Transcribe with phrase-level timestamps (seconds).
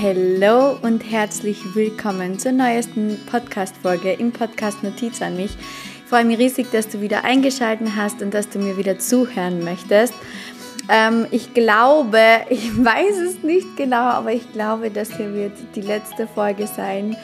[0.00, 5.56] Hallo und herzlich willkommen zur neuesten Podcast-Folge im Podcast Notiz an mich.
[5.56, 9.64] Ich freue mich riesig, dass du wieder eingeschaltet hast und dass du mir wieder zuhören
[9.64, 10.14] möchtest.
[10.88, 15.80] Ähm, ich glaube, ich weiß es nicht genau, aber ich glaube, das hier wird die
[15.80, 17.16] letzte Folge sein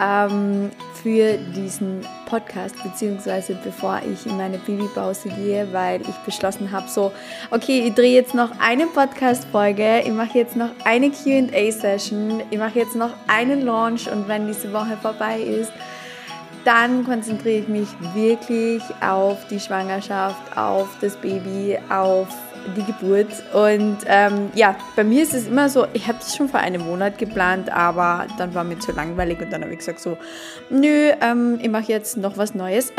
[0.00, 0.70] ähm,
[1.06, 7.12] für diesen Podcast, beziehungsweise bevor ich in meine Babypause gehe, weil ich beschlossen habe, so,
[7.52, 12.80] okay, ich drehe jetzt noch eine Podcast-Folge, ich mache jetzt noch eine QA-Session, ich mache
[12.80, 15.70] jetzt noch einen Launch und wenn diese Woche vorbei ist,
[16.64, 22.26] dann konzentriere ich mich wirklich auf die Schwangerschaft, auf das Baby, auf
[22.76, 23.28] die Geburt.
[23.52, 26.82] Und ähm, ja, bei mir ist es immer so, ich habe es schon vor einem
[26.82, 30.16] Monat geplant, aber dann war mir zu langweilig und dann habe ich gesagt so,
[30.70, 32.92] nö, ähm, ich mache jetzt noch was Neues.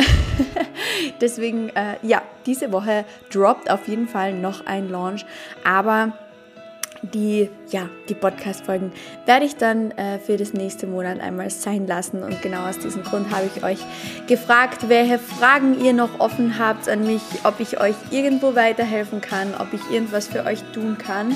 [1.22, 5.26] Deswegen, äh, ja, diese Woche droppt auf jeden Fall noch ein Launch,
[5.64, 6.14] aber
[7.14, 8.92] die, ja, die Podcast-Folgen
[9.26, 12.24] werde ich dann äh, für das nächste Monat einmal sein lassen.
[12.24, 13.80] Und genau aus diesem Grund habe ich euch
[14.28, 19.54] gefragt, welche Fragen ihr noch offen habt an mich, ob ich euch irgendwo weiterhelfen kann,
[19.60, 21.36] ob ich irgendwas für euch tun kann.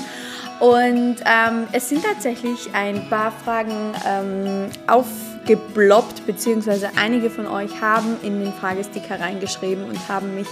[0.62, 5.08] Und ähm, es sind tatsächlich ein paar Fragen ähm, auf
[5.44, 10.46] gebloppt, beziehungsweise einige von euch haben in den Fragesticker reingeschrieben und haben mich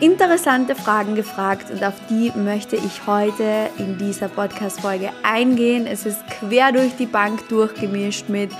[0.00, 5.86] interessante Fragen gefragt und auf die möchte ich heute in dieser Podcast-Folge eingehen.
[5.86, 8.50] Es ist quer durch die Bank durchgemischt mit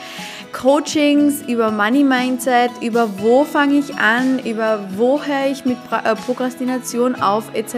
[0.52, 6.14] Coachings über Money Mindset, über wo fange ich an, über wo höre ich mit äh,
[6.14, 7.74] Prokrastination auf etc.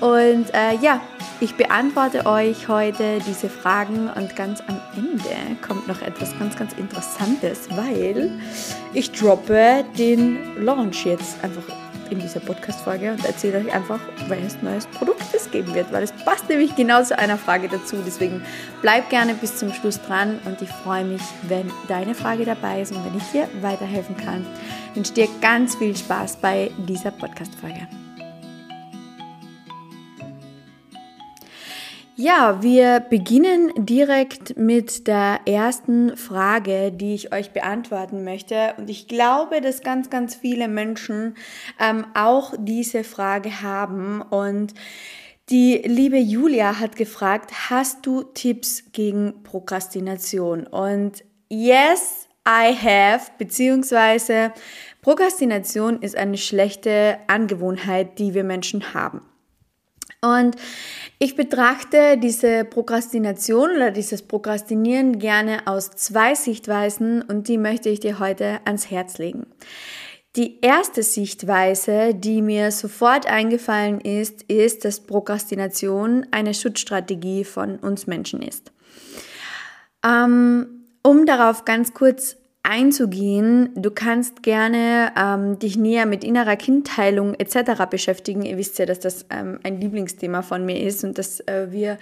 [0.00, 1.00] Und äh, ja,
[1.40, 6.72] ich beantworte euch heute diese Fragen und ganz am Ende kommt noch etwas ganz, ganz
[6.74, 8.30] Interessantes, weil
[8.92, 11.64] ich droppe den Launch jetzt einfach
[12.10, 16.12] in dieser Podcast-Folge und erzähle euch einfach, welches neues Produkt es geben wird, weil es
[16.12, 17.96] passt nämlich genau zu einer Frage dazu.
[18.04, 18.42] Deswegen
[18.82, 22.92] bleib gerne bis zum Schluss dran und ich freue mich, wenn deine Frage dabei ist
[22.92, 24.46] und wenn ich dir weiterhelfen kann.
[24.90, 27.86] Ich wünsche dir ganz viel Spaß bei dieser Podcast-Folge.
[32.18, 38.72] Ja, wir beginnen direkt mit der ersten Frage, die ich euch beantworten möchte.
[38.78, 41.36] Und ich glaube, dass ganz, ganz viele Menschen
[41.78, 44.22] ähm, auch diese Frage haben.
[44.22, 44.72] Und
[45.50, 50.66] die liebe Julia hat gefragt, hast du Tipps gegen Prokrastination?
[50.66, 54.54] Und yes, I have, beziehungsweise
[55.02, 59.20] Prokrastination ist eine schlechte Angewohnheit, die wir Menschen haben.
[60.22, 60.56] Und
[61.18, 68.00] ich betrachte diese Prokrastination oder dieses Prokrastinieren gerne aus zwei Sichtweisen und die möchte ich
[68.00, 69.46] dir heute ans Herz legen.
[70.36, 78.06] Die erste Sichtweise, die mir sofort eingefallen ist, ist, dass Prokrastination eine Schutzstrategie von uns
[78.06, 78.70] Menschen ist.
[80.04, 82.36] Ähm, um darauf ganz kurz
[82.68, 83.70] einzugehen.
[83.74, 87.86] Du kannst gerne ähm, dich näher mit innerer Kindheilung etc.
[87.88, 88.42] beschäftigen.
[88.42, 91.98] Ihr wisst ja, dass das ähm, ein Lieblingsthema von mir ist und dass äh, wir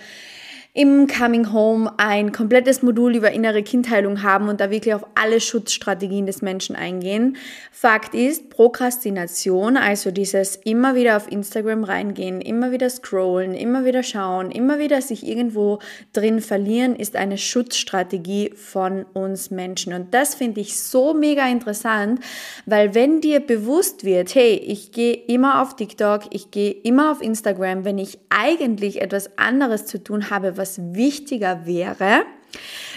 [0.76, 5.38] im Coming Home ein komplettes Modul über innere Kindheilung haben und da wirklich auf alle
[5.38, 7.36] Schutzstrategien des Menschen eingehen.
[7.70, 14.02] Fakt ist, Prokrastination, also dieses immer wieder auf Instagram reingehen, immer wieder scrollen, immer wieder
[14.02, 15.78] schauen, immer wieder sich irgendwo
[16.12, 19.92] drin verlieren, ist eine Schutzstrategie von uns Menschen.
[19.92, 22.18] Und das finde ich so mega interessant,
[22.66, 27.22] weil wenn dir bewusst wird, hey, ich gehe immer auf TikTok, ich gehe immer auf
[27.22, 32.22] Instagram, wenn ich eigentlich etwas anderes zu tun habe, was was wichtiger wäre,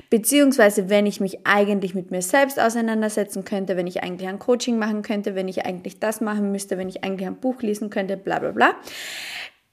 [0.09, 4.79] beziehungsweise wenn ich mich eigentlich mit mir selbst auseinandersetzen könnte, wenn ich eigentlich ein Coaching
[4.79, 8.16] machen könnte, wenn ich eigentlich das machen müsste, wenn ich eigentlich ein Buch lesen könnte,
[8.16, 8.75] bla bla bla,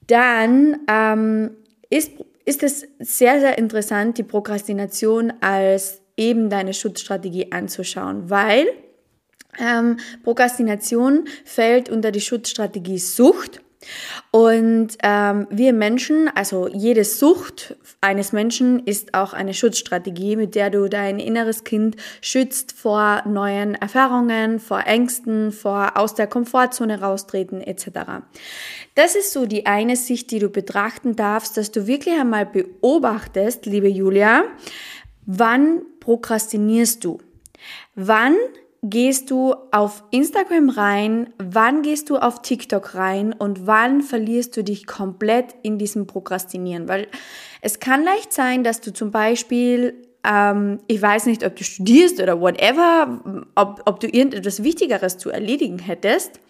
[0.08, 1.50] dann ähm,
[1.88, 2.10] ist,
[2.44, 8.66] ist es sehr, sehr interessant, die Prokrastination als eben deine Schutzstrategie anzuschauen, weil
[9.60, 13.60] ähm, Prokrastination fällt unter die Schutzstrategie Sucht.
[14.30, 20.68] Und ähm, wir Menschen, also jede Sucht eines Menschen ist auch eine Schutzstrategie, mit der
[20.68, 27.62] du dein inneres Kind schützt vor neuen Erfahrungen, vor Ängsten, vor aus der Komfortzone raustreten
[27.62, 27.88] etc.
[28.94, 33.64] Das ist so die eine Sicht, die du betrachten darfst, dass du wirklich einmal beobachtest,
[33.64, 34.44] liebe Julia,
[35.24, 37.18] wann prokrastinierst du?
[37.94, 38.36] Wann
[38.86, 44.62] gehst du auf Instagram rein, wann gehst du auf TikTok rein und wann verlierst du
[44.62, 46.86] dich komplett in diesem Prokrastinieren?
[46.86, 47.08] Weil
[47.62, 52.20] es kann leicht sein, dass du zum Beispiel, ähm, ich weiß nicht, ob du studierst
[52.20, 56.40] oder whatever, ob, ob du irgendetwas Wichtigeres zu erledigen hättest.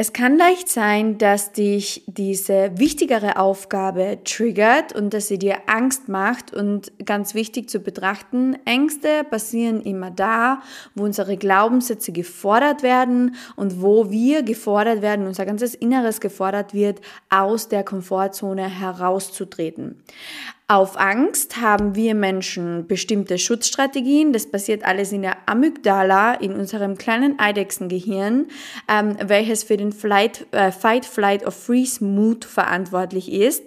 [0.00, 6.08] Es kann leicht sein, dass dich diese wichtigere Aufgabe triggert und dass sie dir Angst
[6.08, 6.54] macht.
[6.54, 10.62] Und ganz wichtig zu betrachten, Ängste passieren immer da,
[10.94, 17.02] wo unsere Glaubenssätze gefordert werden und wo wir gefordert werden, unser ganzes Inneres gefordert wird,
[17.28, 20.02] aus der Komfortzone herauszutreten.
[20.70, 24.32] Auf Angst haben wir Menschen bestimmte Schutzstrategien.
[24.32, 28.46] Das passiert alles in der Amygdala, in unserem kleinen Eidechsengehirn,
[28.86, 33.64] ähm, welches für den Flight, äh, Fight, Flight or Freeze Mood verantwortlich ist.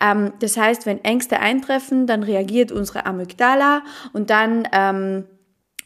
[0.00, 3.82] Ähm, das heißt, wenn Ängste eintreffen, dann reagiert unsere Amygdala
[4.14, 5.24] und dann ähm,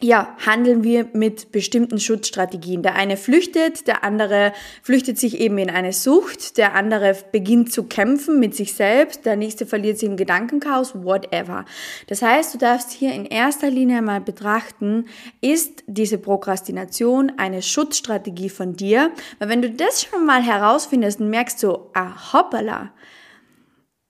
[0.02, 2.82] ja, handeln wir mit bestimmten Schutzstrategien.
[2.82, 4.52] Der eine flüchtet, der andere
[4.82, 9.36] flüchtet sich eben in eine Sucht, der andere beginnt zu kämpfen mit sich selbst, der
[9.36, 11.66] nächste verliert sich im Gedankenchaos, whatever.
[12.06, 15.06] Das heißt, du darfst hier in erster Linie mal betrachten,
[15.42, 19.10] ist diese Prokrastination eine Schutzstrategie von dir?
[19.38, 22.90] Weil wenn du das schon mal herausfindest und merkst so, ah, hoppala,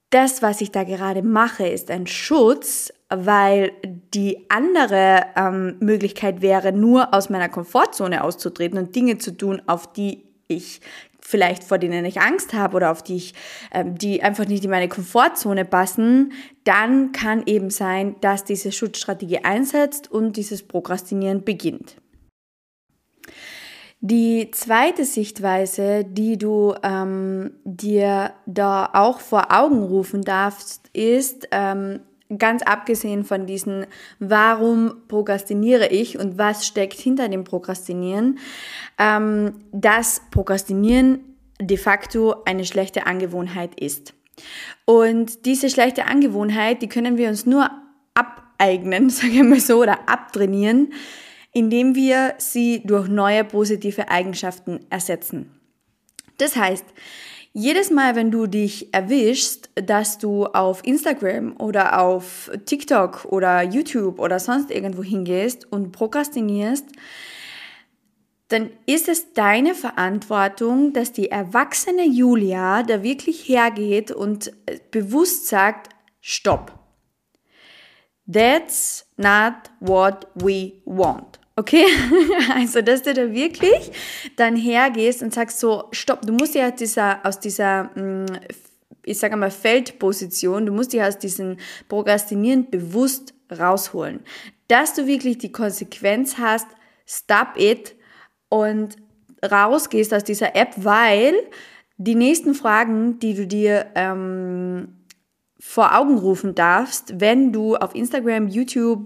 [0.09, 3.71] das, was ich da gerade mache, ist ein Schutz, weil
[4.13, 9.91] die andere ähm, Möglichkeit wäre, nur aus meiner Komfortzone auszutreten und Dinge zu tun, auf
[9.91, 10.81] die ich
[11.31, 13.33] vielleicht vor denen ich Angst habe oder auf die ich,
[13.71, 19.43] ähm, die einfach nicht in meine Komfortzone passen, dann kann eben sein, dass diese Schutzstrategie
[19.43, 21.95] einsetzt und dieses Prokrastinieren beginnt.
[24.03, 31.99] Die zweite Sichtweise, die du ähm, dir da auch vor Augen rufen darfst, ist, ähm,
[32.37, 33.85] ganz abgesehen von diesen,
[34.19, 38.39] warum prokrastiniere ich und was steckt hinter dem Prokrastinieren,
[38.97, 41.19] ähm, dass Prokrastinieren
[41.59, 44.13] de facto eine schlechte Angewohnheit ist.
[44.85, 47.69] Und diese schlechte Angewohnheit, die können wir uns nur
[48.13, 50.93] abeignen, sagen wir so, oder abtrainieren,
[51.53, 55.51] indem wir sie durch neue positive Eigenschaften ersetzen.
[56.37, 56.85] Das heißt,
[57.53, 64.19] jedes Mal, wenn du dich erwischst, dass du auf Instagram oder auf TikTok oder YouTube
[64.19, 66.85] oder sonst irgendwo hingehst und prokrastinierst,
[68.47, 74.51] dann ist es deine Verantwortung, dass die erwachsene Julia da wirklich hergeht und
[74.91, 75.89] bewusst sagt,
[76.19, 76.77] stopp.
[78.31, 81.40] That's not what we want.
[81.55, 81.85] Okay,
[82.55, 83.91] also dass du da wirklich
[84.37, 88.25] dann hergehst und sagst so, stopp, du musst ja dieser, aus dieser, mm,
[89.03, 91.57] ich sage mal, Feldposition, du musst dich aus diesem
[91.89, 94.21] Prokrastinieren bewusst rausholen.
[94.67, 96.67] Dass du wirklich die Konsequenz hast,
[97.05, 97.95] stop it
[98.47, 98.95] und
[99.43, 101.33] rausgehst aus dieser App, weil
[101.97, 105.00] die nächsten Fragen, die du dir ähm,
[105.63, 109.05] vor Augen rufen darfst, wenn du auf Instagram, YouTube,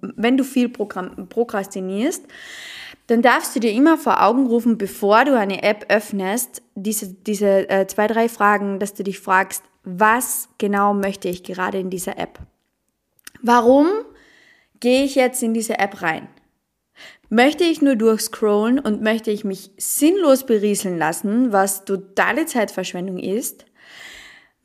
[0.00, 2.24] wenn du viel prokrastinierst,
[3.08, 7.68] dann darfst du dir immer vor Augen rufen, bevor du eine App öffnest, diese, diese
[7.68, 12.18] äh, zwei, drei Fragen, dass du dich fragst, was genau möchte ich gerade in dieser
[12.18, 12.38] App?
[13.42, 13.88] Warum
[14.78, 16.28] gehe ich jetzt in diese App rein?
[17.28, 23.65] Möchte ich nur durchscrollen und möchte ich mich sinnlos berieseln lassen, was totale Zeitverschwendung ist?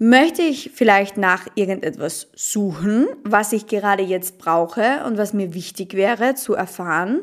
[0.03, 5.93] Möchte ich vielleicht nach irgendetwas suchen, was ich gerade jetzt brauche und was mir wichtig
[5.93, 7.21] wäre zu erfahren?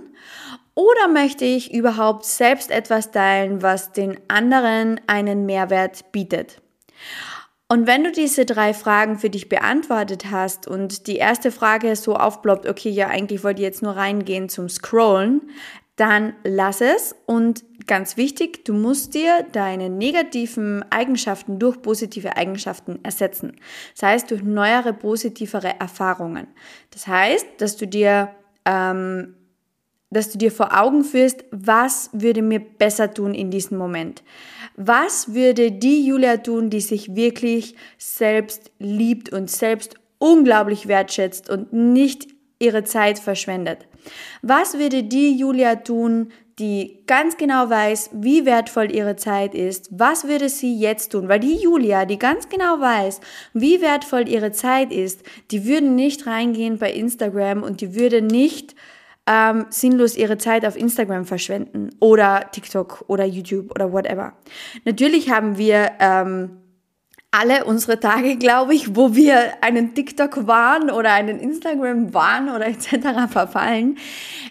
[0.77, 6.63] Oder möchte ich überhaupt selbst etwas teilen, was den anderen einen Mehrwert bietet?
[7.67, 12.15] Und wenn du diese drei Fragen für dich beantwortet hast und die erste Frage so
[12.15, 15.51] aufploppt, okay, ja, eigentlich wollte ich jetzt nur reingehen zum Scrollen,
[15.97, 23.01] dann lass es und ganz wichtig, du musst dir deine negativen Eigenschaften durch positive Eigenschaften
[23.03, 23.57] ersetzen.
[23.95, 26.47] Das heißt, durch neuere, positivere Erfahrungen.
[26.91, 28.31] Das heißt, dass du dir,
[28.65, 29.35] ähm,
[30.11, 34.23] dass du dir vor Augen führst, was würde mir besser tun in diesem Moment?
[34.77, 41.73] Was würde die Julia tun, die sich wirklich selbst liebt und selbst unglaublich wertschätzt und
[41.73, 42.29] nicht
[42.61, 43.89] ihre Zeit verschwendet?
[44.43, 49.89] Was würde die Julia tun, die ganz genau weiß, wie wertvoll ihre Zeit ist?
[49.91, 51.29] Was würde sie jetzt tun?
[51.29, 53.21] Weil die Julia, die ganz genau weiß,
[53.53, 58.75] wie wertvoll ihre Zeit ist, die würde nicht reingehen bei Instagram und die würde nicht
[59.27, 64.33] ähm, sinnlos ihre Zeit auf Instagram verschwenden oder TikTok oder YouTube oder whatever.
[64.85, 66.51] Natürlich haben wir ähm,
[67.31, 72.67] alle unsere Tage, glaube ich, wo wir einen TikTok waren oder einen Instagram waren oder
[72.67, 73.31] etc.
[73.31, 73.99] verfallen.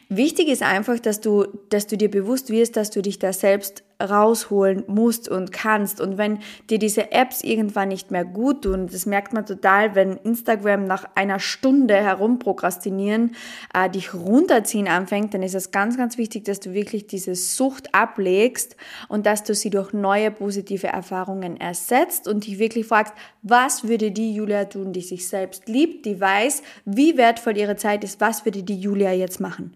[0.10, 3.84] Wichtig ist einfach, dass du, dass du dir bewusst wirst, dass du dich da selbst
[4.02, 6.00] rausholen musst und kannst.
[6.02, 6.40] Und wenn
[6.70, 11.06] dir diese Apps irgendwann nicht mehr gut tun, das merkt man total, wenn Instagram nach
[11.16, 13.36] einer Stunde herumprokrastinieren
[13.74, 17.94] äh, dich runterziehen anfängt, dann ist es ganz, ganz wichtig, dass du wirklich diese Sucht
[17.94, 18.76] ablegst
[19.08, 24.12] und dass du sie durch neue positive Erfahrungen ersetzt und dich wirklich fragst, was würde
[24.12, 28.46] die Julia tun, die sich selbst liebt, die weiß, wie wertvoll ihre Zeit ist, was
[28.46, 29.74] würde die Julia jetzt machen?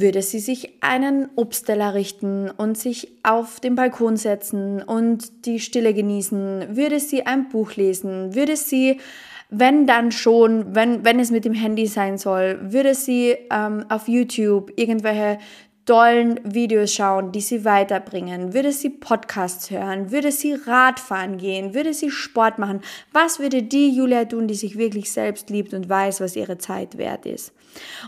[0.00, 5.94] Würde sie sich einen Obstteller richten und sich auf den Balkon setzen und die Stille
[5.94, 9.00] genießen, würde sie ein Buch lesen, würde sie,
[9.48, 14.08] wenn dann schon, wenn, wenn es mit dem Handy sein soll, würde sie ähm, auf
[14.08, 15.38] YouTube irgendwelche
[15.86, 18.52] tollen Videos schauen, die sie weiterbringen?
[18.52, 20.10] Würde sie Podcasts hören?
[20.10, 21.74] Würde sie Radfahren gehen?
[21.74, 22.80] Würde sie Sport machen?
[23.12, 26.98] Was würde die Julia tun, die sich wirklich selbst liebt und weiß, was ihre Zeit
[26.98, 27.52] wert ist?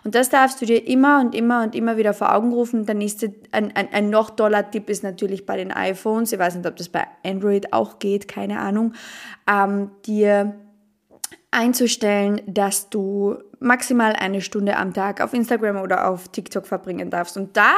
[0.04, 2.86] Und das darfst du dir immer und immer und immer wieder vor Augen rufen.
[2.86, 6.32] Der nächste, ein, ein, ein noch toller Tipp ist natürlich bei den iPhones.
[6.32, 8.94] Ich weiß nicht, ob das bei Android auch geht, keine Ahnung.
[9.50, 10.54] Ähm, dir
[11.50, 17.36] einzustellen, dass du maximal eine Stunde am Tag auf Instagram oder auf TikTok verbringen darfst.
[17.36, 17.74] Und da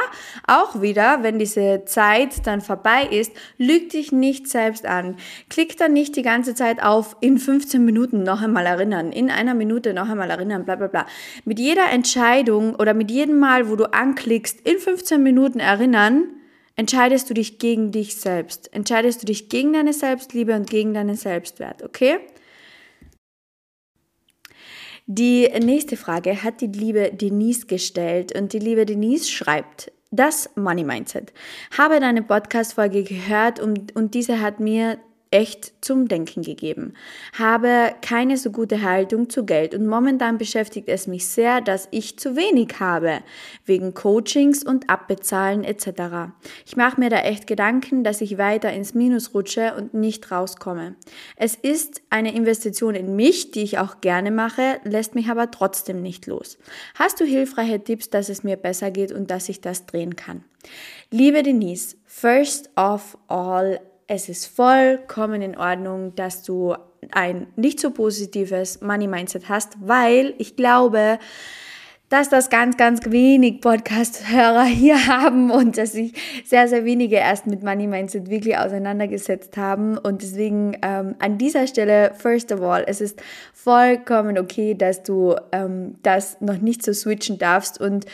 [0.47, 5.17] auch wieder, wenn diese Zeit dann vorbei ist, lüg dich nicht selbst an.
[5.49, 9.53] Klick dann nicht die ganze Zeit auf in 15 Minuten noch einmal erinnern, in einer
[9.53, 11.05] Minute noch einmal erinnern, bla bla bla.
[11.45, 16.27] Mit jeder Entscheidung oder mit jedem Mal, wo du anklickst, in 15 Minuten erinnern,
[16.75, 18.73] entscheidest du dich gegen dich selbst.
[18.73, 22.19] Entscheidest du dich gegen deine Selbstliebe und gegen deinen Selbstwert, okay?
[25.05, 30.83] Die nächste Frage hat die liebe Denise gestellt und die liebe Denise schreibt, das Money
[30.83, 31.33] Mindset.
[31.77, 34.99] Habe deine Podcast-Folge gehört und, und diese hat mir
[35.31, 36.93] echt zum Denken gegeben.
[37.37, 42.19] Habe keine so gute Haltung zu Geld und momentan beschäftigt es mich sehr, dass ich
[42.19, 43.19] zu wenig habe,
[43.65, 46.33] wegen Coachings und Abbezahlen etc.
[46.65, 50.95] Ich mache mir da echt Gedanken, dass ich weiter ins Minus rutsche und nicht rauskomme.
[51.37, 56.01] Es ist eine Investition in mich, die ich auch gerne mache, lässt mich aber trotzdem
[56.01, 56.57] nicht los.
[56.95, 60.43] Hast du hilfreiche Tipps, dass es mir besser geht und dass ich das drehen kann?
[61.09, 63.79] Liebe Denise, first of all,
[64.13, 66.75] es ist vollkommen in Ordnung, dass du
[67.11, 71.17] ein nicht so positives Money Mindset hast, weil ich glaube,
[72.09, 76.13] dass das ganz, ganz wenig Podcast-Hörer hier haben und dass sich
[76.43, 79.97] sehr, sehr wenige erst mit Money Mindset wirklich auseinandergesetzt haben.
[79.97, 83.21] Und deswegen ähm, an dieser Stelle, first of all, es ist
[83.53, 88.05] vollkommen okay, dass du ähm, das noch nicht so switchen darfst und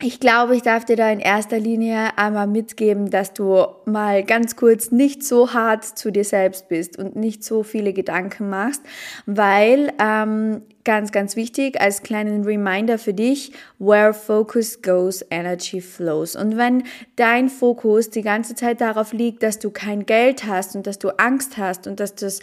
[0.00, 4.54] ich glaube, ich darf dir da in erster Linie einmal mitgeben, dass du mal ganz
[4.54, 8.80] kurz nicht so hart zu dir selbst bist und nicht so viele Gedanken machst,
[9.26, 16.36] weil ähm, ganz, ganz wichtig als kleinen Reminder für dich, where focus goes, energy flows.
[16.36, 16.84] Und wenn
[17.16, 21.08] dein Fokus die ganze Zeit darauf liegt, dass du kein Geld hast und dass du
[21.18, 22.38] Angst hast und dass das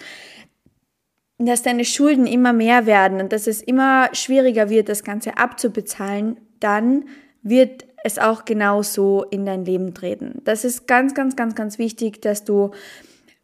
[1.37, 6.37] dass deine Schulden immer mehr werden und dass es immer schwieriger wird, das Ganze abzubezahlen,
[6.61, 7.03] dann
[7.45, 10.41] wird es auch genauso in dein Leben treten.
[10.43, 12.71] Das ist ganz, ganz, ganz, ganz wichtig, dass du,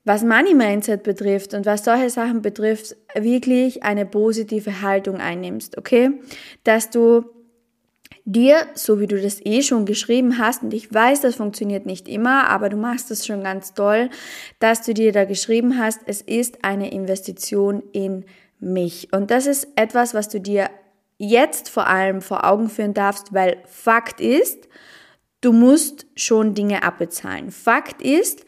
[0.04, 6.12] was Money Mindset betrifft und was solche Sachen betrifft, wirklich eine positive Haltung einnimmst, okay?
[6.64, 7.26] Dass du
[8.26, 12.08] dir, so wie du das eh schon geschrieben hast, und ich weiß, das funktioniert nicht
[12.08, 14.10] immer, aber du machst es schon ganz toll,
[14.60, 18.26] dass du dir da geschrieben hast, es ist eine Investition in
[18.60, 19.12] mich.
[19.12, 20.70] Und das ist etwas, was du dir
[21.22, 24.68] jetzt vor allem vor Augen führen darfst, weil Fakt ist,
[25.42, 27.52] du musst schon Dinge abbezahlen.
[27.52, 28.44] Fakt ist,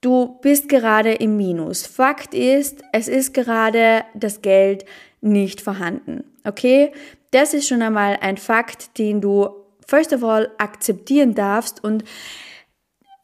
[0.00, 1.86] du bist gerade im Minus.
[1.86, 4.84] Fakt ist, es ist gerade das Geld
[5.20, 6.24] nicht vorhanden.
[6.44, 6.92] Okay?
[7.30, 9.48] Das ist schon einmal ein Fakt, den du
[9.86, 12.04] first of all akzeptieren darfst und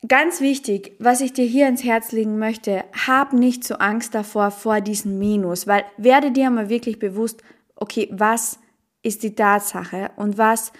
[0.09, 4.53] Ganz wichtig, was ich dir hier ins Herz legen möchte, hab nicht so Angst davor,
[4.53, 7.43] vor diesem Minus, weil werde dir mal wirklich bewusst,
[7.75, 8.61] okay, was
[9.07, 10.73] ist die Tatsache und was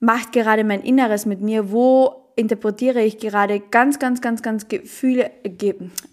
[0.00, 5.30] macht gerade mein Inneres mit mir, wo interpretiere ich gerade ganz, ganz, ganz, ganz Gefühle,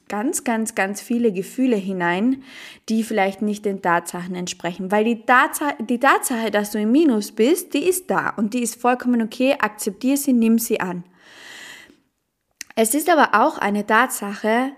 [0.10, 2.44] ganz, ganz, ganz viele Gefühle hinein,
[2.90, 4.92] die vielleicht nicht den Tatsachen entsprechen.
[4.92, 8.62] Weil die Tatsache, die Tatsache, dass du im Minus bist, die ist da und die
[8.62, 11.04] ist vollkommen okay, akzeptiere sie, nimm sie an.
[12.76, 14.72] Es ist aber auch eine Tatsache,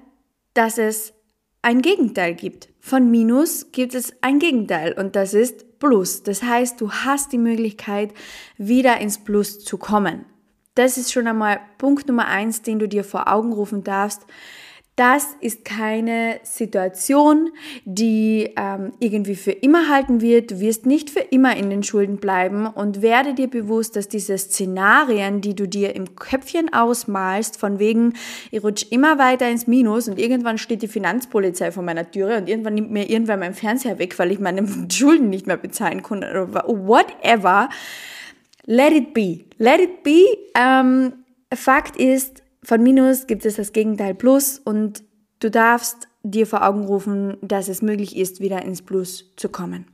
[0.53, 1.13] dass es
[1.61, 2.69] ein Gegenteil gibt.
[2.79, 6.23] Von Minus gibt es ein Gegenteil und das ist Plus.
[6.23, 8.13] Das heißt, du hast die Möglichkeit,
[8.57, 10.25] wieder ins Plus zu kommen.
[10.75, 14.25] Das ist schon einmal Punkt Nummer eins, den du dir vor Augen rufen darfst.
[14.99, 17.53] Das ist keine Situation,
[17.85, 20.51] die ähm, irgendwie für immer halten wird.
[20.51, 24.37] Du wirst nicht für immer in den Schulden bleiben und werde dir bewusst, dass diese
[24.37, 28.15] Szenarien, die du dir im Köpfchen ausmalst, von wegen,
[28.51, 32.49] ich rutsche immer weiter ins Minus und irgendwann steht die Finanzpolizei vor meiner Türe und
[32.49, 36.25] irgendwann nimmt mir irgendwann mein Fernseher weg, weil ich meine Schulden nicht mehr bezahlen kann
[36.25, 37.69] oder whatever.
[38.65, 39.45] Let it be.
[39.59, 40.25] Let it be.
[40.55, 41.13] Ähm,
[41.53, 45.03] Fakt ist, von Minus gibt es das Gegenteil Plus und
[45.39, 49.85] du darfst dir vor Augen rufen, dass es möglich ist, wieder ins Plus zu kommen.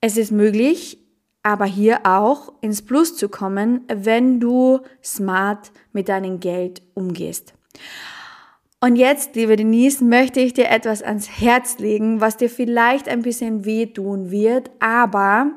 [0.00, 0.98] Es ist möglich,
[1.42, 7.54] aber hier auch ins Plus zu kommen, wenn du smart mit deinem Geld umgehst.
[8.80, 13.22] Und jetzt, liebe Denise, möchte ich dir etwas ans Herz legen, was dir vielleicht ein
[13.22, 15.52] bisschen wehtun wird, aber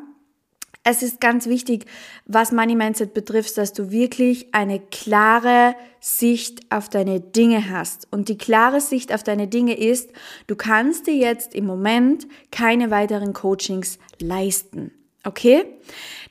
[0.88, 1.86] es ist ganz wichtig,
[2.28, 8.08] was Money Mindset betrifft, dass du wirklich eine klare Sicht auf deine Dinge hast.
[8.12, 10.12] Und die klare Sicht auf deine Dinge ist,
[10.46, 14.92] du kannst dir jetzt im Moment keine weiteren Coachings leisten.
[15.26, 15.66] Okay?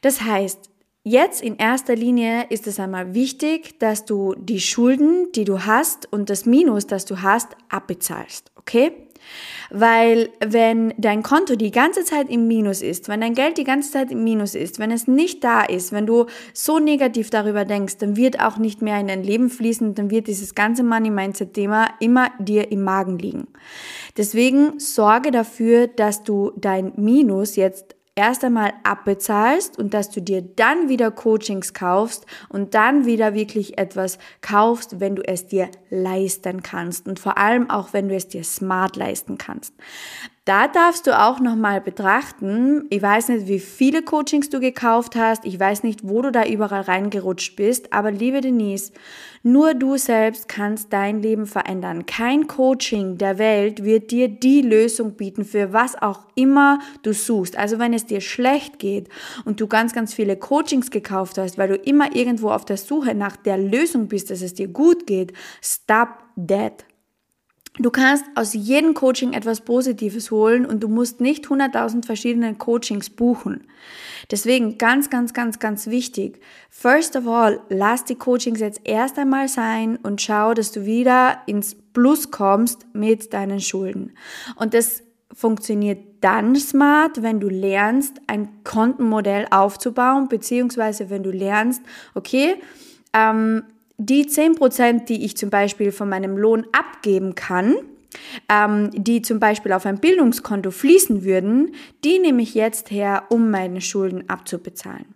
[0.01, 0.71] Das heißt,
[1.07, 6.11] Jetzt in erster Linie ist es einmal wichtig, dass du die Schulden, die du hast
[6.11, 8.51] und das Minus, das du hast, abbezahlst.
[8.57, 9.04] Okay?
[9.71, 13.91] Weil wenn dein Konto die ganze Zeit im Minus ist, wenn dein Geld die ganze
[13.91, 17.99] Zeit im Minus ist, wenn es nicht da ist, wenn du so negativ darüber denkst,
[17.99, 22.31] dann wird auch nicht mehr in dein Leben fließen, dann wird dieses ganze Money-Mindset-Thema immer
[22.39, 23.49] dir im Magen liegen.
[24.17, 30.43] Deswegen sorge dafür, dass du dein Minus jetzt erst einmal abbezahlst und dass du dir
[30.43, 36.63] dann wieder Coachings kaufst und dann wieder wirklich etwas kaufst, wenn du es dir leisten
[36.63, 39.75] kannst und vor allem auch, wenn du es dir smart leisten kannst.
[40.47, 45.47] Da darfst du auch nochmal betrachten, ich weiß nicht, wie viele Coachings du gekauft hast,
[45.47, 48.93] ich weiß nicht, wo du da überall reingerutscht bist, aber liebe Denise,
[49.43, 52.05] nur du selbst kannst dein Leben verändern.
[52.05, 57.57] Kein Coaching der Welt wird dir die Lösung bieten für was auch immer du suchst.
[57.57, 59.09] Also wenn es dir schlecht geht
[59.47, 63.15] und du ganz, ganz viele Coachings gekauft hast, weil du immer irgendwo auf der Suche
[63.15, 65.33] nach der Lösung bist, dass es dir gut geht,
[65.63, 66.85] stop that.
[67.79, 73.11] Du kannst aus jedem Coaching etwas Positives holen und du musst nicht 100.000 verschiedene Coachings
[73.11, 73.67] buchen.
[74.31, 76.41] Deswegen ganz, ganz, ganz, ganz wichtig.
[76.71, 81.39] First of all, lass die Coachings jetzt erst einmal sein und schau, dass du wieder
[81.47, 84.13] ins Plus kommst mit deinen Schulden.
[84.55, 85.03] Und das
[85.33, 91.83] funktioniert dann smart, wenn du lernst, ein Kontenmodell aufzubauen, beziehungsweise wenn du lernst,
[92.15, 92.55] okay,
[93.13, 93.65] ähm,
[93.99, 97.77] die 10%, die ich zum Beispiel von meinem Lohn abgeben kann,
[98.49, 103.51] ähm, die zum Beispiel auf ein Bildungskonto fließen würden, die nehme ich jetzt her, um
[103.51, 105.07] meine Schulden abzubezahlen.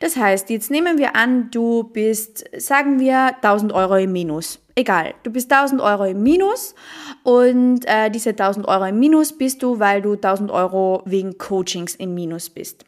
[0.00, 4.60] Das heißt, jetzt nehmen wir an, du bist, sagen wir, 1000 Euro im Minus.
[4.74, 6.74] Egal, du bist 1000 Euro im Minus
[7.22, 11.96] und äh, diese 1000 Euro im Minus bist du, weil du 1000 Euro wegen Coachings
[11.96, 12.84] im Minus bist.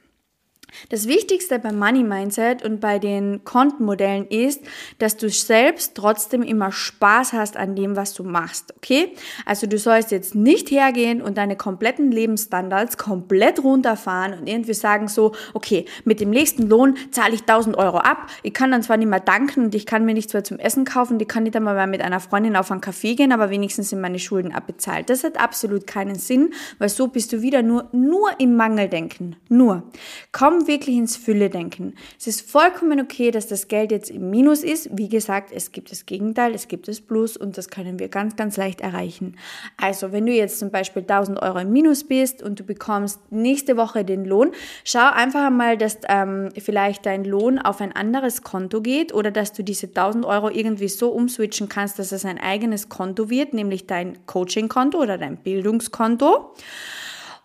[0.88, 4.62] Das Wichtigste beim Money Mindset und bei den Kontenmodellen ist,
[4.98, 9.12] dass du selbst trotzdem immer Spaß hast an dem, was du machst, okay?
[9.46, 15.08] Also du sollst jetzt nicht hergehen und deine kompletten Lebensstandards komplett runterfahren und irgendwie sagen
[15.08, 18.28] so, okay, mit dem nächsten Lohn zahle ich 1000 Euro ab.
[18.42, 20.84] Ich kann dann zwar nicht mehr danken und ich kann mir nichts mehr zum Essen
[20.84, 24.00] kaufen, ich kann nicht einmal mit einer Freundin auf einen Kaffee gehen, aber wenigstens sind
[24.00, 25.10] meine Schulden abbezahlt.
[25.10, 29.36] Das hat absolut keinen Sinn, weil so bist du wieder nur, nur im Mangeldenken.
[29.48, 29.84] Nur.
[30.32, 31.94] Komm wirklich ins Fülle-Denken.
[32.18, 34.88] Es ist vollkommen okay, dass das Geld jetzt im Minus ist.
[34.92, 38.36] Wie gesagt, es gibt das Gegenteil, es gibt das Plus und das können wir ganz,
[38.36, 39.36] ganz leicht erreichen.
[39.76, 43.76] Also, wenn du jetzt zum Beispiel 1000 Euro im Minus bist und du bekommst nächste
[43.76, 44.52] Woche den Lohn,
[44.84, 49.52] schau einfach einmal, dass ähm, vielleicht dein Lohn auf ein anderes Konto geht oder dass
[49.52, 53.86] du diese 1000 Euro irgendwie so umswitchen kannst, dass es ein eigenes Konto wird, nämlich
[53.86, 56.54] dein Coaching-Konto oder dein Bildungskonto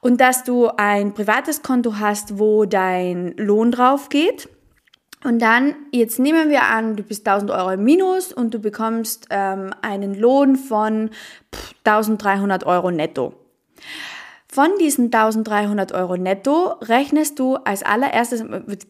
[0.05, 4.47] und dass du ein privates Konto hast, wo dein Lohn drauf geht.
[5.23, 9.25] Und dann, jetzt nehmen wir an, du bist 1000 Euro im Minus und du bekommst
[9.31, 11.09] ähm, einen Lohn von
[11.85, 13.33] 1300 Euro netto.
[14.55, 18.41] Von diesen 1300 Euro netto rechnest du als allererstes,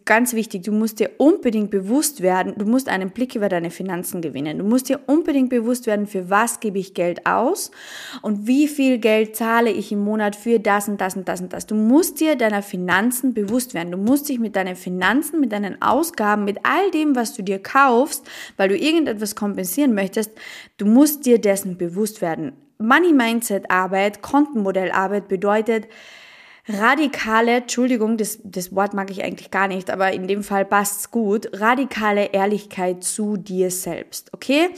[0.05, 4.21] ganz wichtig, du musst dir unbedingt bewusst werden, du musst einen Blick über deine Finanzen
[4.21, 4.59] gewinnen.
[4.59, 7.71] Du musst dir unbedingt bewusst werden, für was gebe ich Geld aus
[8.21, 11.51] und wie viel Geld zahle ich im Monat für das und das und das und
[11.51, 11.65] das.
[11.65, 13.89] Du musst dir deiner Finanzen bewusst werden.
[13.89, 17.57] Du musst dich mit deinen Finanzen, mit deinen Ausgaben, mit all dem, was du dir
[17.57, 18.23] kaufst,
[18.55, 20.29] weil du irgendetwas kompensieren möchtest,
[20.77, 22.53] du musst dir dessen bewusst werden.
[22.77, 25.87] Money Mindset Arbeit, Kontenmodell Arbeit bedeutet,
[26.67, 31.11] radikale, Entschuldigung, das, das Wort mag ich eigentlich gar nicht, aber in dem Fall passt's
[31.11, 34.69] gut, radikale Ehrlichkeit zu dir selbst, okay?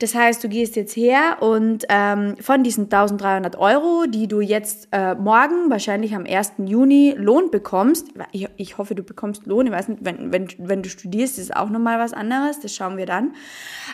[0.00, 4.88] Das heißt, du gehst jetzt her und ähm, von diesen 1300 Euro, die du jetzt
[4.90, 6.54] äh, morgen, wahrscheinlich am 1.
[6.64, 10.82] Juni, Lohn bekommst, ich, ich hoffe, du bekommst Lohn, ich weiß nicht, wenn, wenn, wenn
[10.82, 13.34] du studierst, ist auch nochmal was anderes, das schauen wir dann.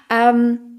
[0.09, 0.74] Ähm,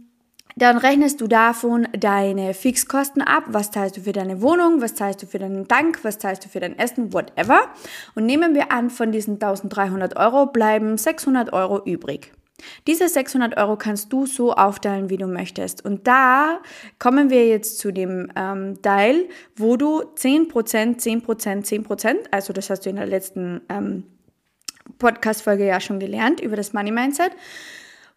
[0.56, 3.44] dann rechnest du davon deine Fixkosten ab.
[3.48, 4.82] Was zahlst du für deine Wohnung?
[4.82, 6.04] Was zahlst du für deinen Dank?
[6.04, 7.14] Was zahlst du für dein Essen?
[7.14, 7.64] Whatever.
[8.16, 12.32] Und nehmen wir an, von diesen 1300 Euro bleiben 600 Euro übrig.
[12.88, 15.84] Diese 600 Euro kannst du so aufteilen, wie du möchtest.
[15.84, 16.62] Und da
[17.00, 22.86] kommen wir jetzt zu dem ähm, Teil, wo du 10%, 10%, 10%, also das hast
[22.86, 24.04] du in der letzten ähm,
[25.00, 27.32] Podcast-Folge ja schon gelernt über das Money Mindset,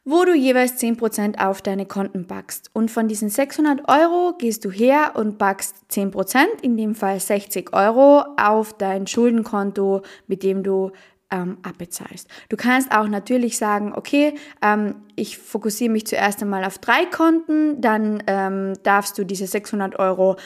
[0.04, 2.70] wo du jeweils 10% auf deine Konten packst.
[2.72, 7.74] Und von diesen 600 Euro gehst du her und packst 10%, in dem Fall 60
[7.74, 10.92] Euro, auf dein Schuldenkonto, mit dem du
[11.30, 12.28] ähm, abbezahlst.
[12.48, 17.80] Du kannst auch natürlich sagen, okay, ähm, ich fokussiere mich zuerst einmal auf drei Konten,
[17.80, 20.36] dann ähm, darfst du diese 600 Euro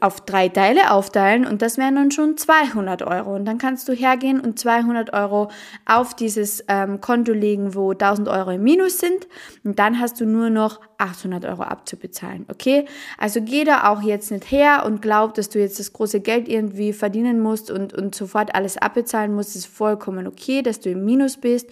[0.00, 3.34] auf drei Teile aufteilen und das wären dann schon 200 Euro.
[3.34, 5.50] Und dann kannst du hergehen und 200 Euro
[5.86, 9.26] auf dieses ähm, Konto legen, wo 1000 Euro im Minus sind.
[9.64, 12.44] Und dann hast du nur noch 800 Euro abzubezahlen.
[12.50, 12.84] Okay?
[13.16, 16.48] Also geh da auch jetzt nicht her und glaub, dass du jetzt das große Geld
[16.48, 19.50] irgendwie verdienen musst und, und sofort alles abbezahlen musst.
[19.50, 21.68] Das ist vollkommen okay, dass du im Minus bist.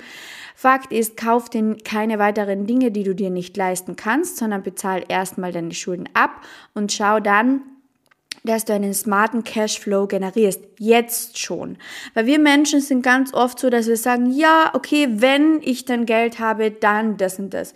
[0.54, 5.04] Fakt ist, kauf dir keine weiteren Dinge, die du dir nicht leisten kannst, sondern bezahl
[5.08, 6.40] erstmal deine Schulden ab
[6.74, 7.60] und schau dann,
[8.44, 10.60] dass du einen smarten Cashflow generierst.
[10.78, 11.76] Jetzt schon.
[12.14, 16.06] Weil wir Menschen sind ganz oft so, dass wir sagen, ja, okay, wenn ich dann
[16.06, 17.74] Geld habe, dann das und das.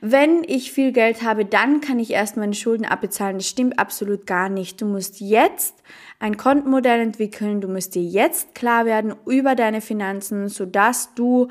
[0.00, 3.38] Wenn ich viel Geld habe, dann kann ich erst meine Schulden abbezahlen.
[3.38, 4.80] Das stimmt absolut gar nicht.
[4.80, 5.82] Du musst jetzt
[6.18, 7.60] ein Kontenmodell entwickeln.
[7.60, 11.48] Du musst dir jetzt klar werden über deine Finanzen, sodass du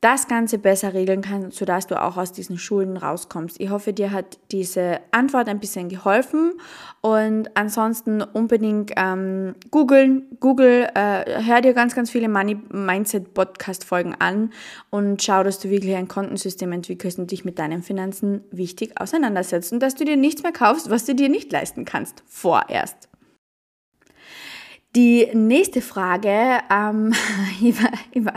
[0.00, 3.60] das Ganze besser regeln kann, sodass du auch aus diesen Schulden rauskommst.
[3.60, 6.52] Ich hoffe, dir hat diese Antwort ein bisschen geholfen
[7.00, 13.84] und ansonsten unbedingt ähm, googeln, Google, äh, hör dir ganz, ganz viele Money Mindset Podcast
[13.84, 14.52] Folgen an
[14.90, 19.72] und schau, dass du wirklich ein Kontensystem entwickelst und dich mit deinen Finanzen wichtig auseinandersetzt
[19.72, 23.07] und dass du dir nichts mehr kaufst, was du dir nicht leisten kannst, vorerst.
[24.96, 27.12] Die nächste Frage, ähm,
[27.60, 27.74] ich,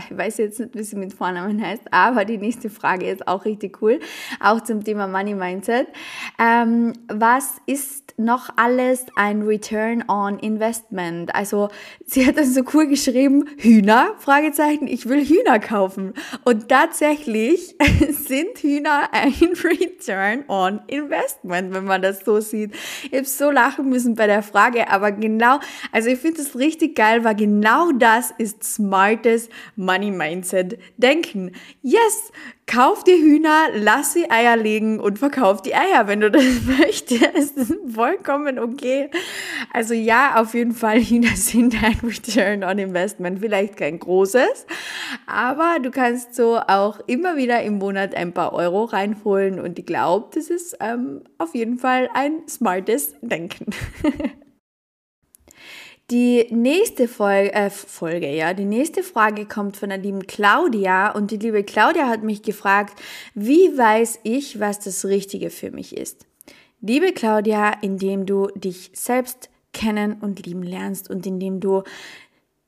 [0.10, 3.82] weiß jetzt nicht, wie sie mit Vornamen heißt, aber die nächste Frage ist auch richtig
[3.82, 4.02] cool,
[4.42, 5.88] auch zum Thema Money Mindset.
[6.38, 11.34] Ähm, was ist noch alles ein Return on Investment?
[11.34, 11.70] Also
[12.06, 16.14] sie hat das so cool geschrieben, Hühner, Fragezeichen, ich will Hühner kaufen.
[16.44, 17.78] Und tatsächlich
[18.10, 19.34] sind Hühner ein
[19.64, 22.74] Return on Investment, wenn man das so sieht.
[23.06, 25.62] Ich habe so lachen müssen bei der Frage, aber genau,
[25.94, 31.52] also ich finde es richtig geil, weil genau das ist smartes Money Mindset Denken.
[31.82, 32.32] Yes,
[32.68, 36.44] kauf dir Hühner, lass sie Eier legen und verkauf die Eier, wenn du das
[36.80, 37.58] möchtest.
[37.58, 39.10] Das ist vollkommen okay.
[39.74, 43.40] Also ja, auf jeden Fall, Hühner sind ein Return on Investment.
[43.40, 44.66] Vielleicht kein großes,
[45.28, 49.86] aber du kannst so auch immer wieder im Monat ein paar Euro reinholen und ich
[49.86, 53.66] glaube, das ist ähm, auf jeden Fall ein smartes Denken.
[56.12, 61.32] Die nächste Folge, äh, Folge, ja, die nächste Frage kommt von der lieben Claudia und
[61.32, 63.02] die liebe Claudia hat mich gefragt,
[63.34, 66.28] wie weiß ich, was das Richtige für mich ist?
[66.82, 71.84] Liebe Claudia, indem du dich selbst kennen und lieben lernst und indem du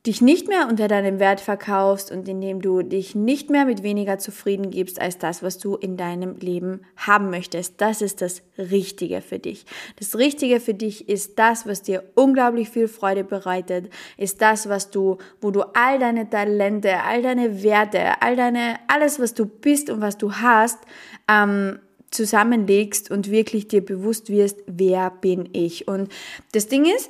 [0.05, 4.19] dich nicht mehr unter deinem Wert verkaufst und indem du dich nicht mehr mit weniger
[4.19, 7.79] zufrieden gibst als das, was du in deinem Leben haben möchtest.
[7.79, 9.65] Das ist das Richtige für dich.
[9.97, 14.91] Das Richtige für dich ist das, was dir unglaublich viel Freude bereitet, ist das, was
[14.91, 19.89] du, wo du all deine Talente, all deine Werte, all deine, alles, was du bist
[19.89, 20.79] und was du hast,
[21.29, 21.79] ähm,
[22.11, 25.87] zusammenlegst und wirklich dir bewusst wirst, wer bin ich.
[25.87, 26.11] Und
[26.51, 27.09] das Ding ist,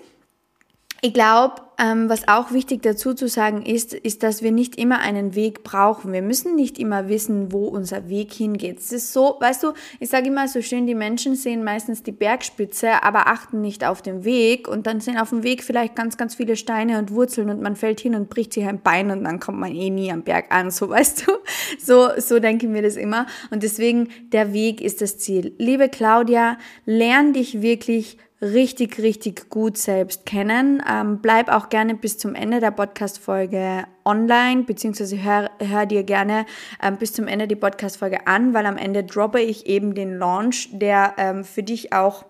[1.05, 4.99] ich glaube, ähm, was auch wichtig dazu zu sagen ist, ist, dass wir nicht immer
[4.99, 6.13] einen Weg brauchen.
[6.13, 8.79] Wir müssen nicht immer wissen, wo unser Weg hingeht.
[8.79, 12.13] Es ist so, weißt du, ich sage immer so schön, die Menschen sehen meistens die
[12.13, 16.15] Bergspitze, aber achten nicht auf den Weg und dann sind auf dem Weg vielleicht ganz,
[16.15, 19.25] ganz viele Steine und Wurzeln und man fällt hin und bricht sich ein Bein und
[19.25, 21.33] dann kommt man eh nie am Berg an, so weißt du.
[21.79, 25.53] So, so denken wir das immer und deswegen der Weg ist das Ziel.
[25.57, 30.83] Liebe Claudia, lern dich wirklich richtig, richtig gut selbst kennen.
[30.89, 36.45] Ähm, bleib auch gerne bis zum Ende der Podcast-Folge online, beziehungsweise hör, hör dir gerne
[36.81, 40.69] ähm, bis zum Ende die Podcast-Folge an, weil am Ende droppe ich eben den Launch,
[40.73, 42.25] der ähm, für dich auch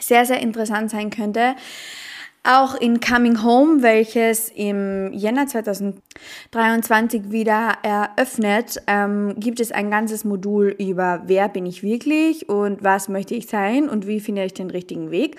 [0.00, 1.54] sehr, sehr interessant sein könnte.
[2.44, 10.24] Auch in Coming Home, welches im Jänner 2023 wieder eröffnet, ähm, gibt es ein ganzes
[10.24, 14.54] Modul über wer bin ich wirklich und was möchte ich sein und wie finde ich
[14.54, 15.36] den richtigen Weg.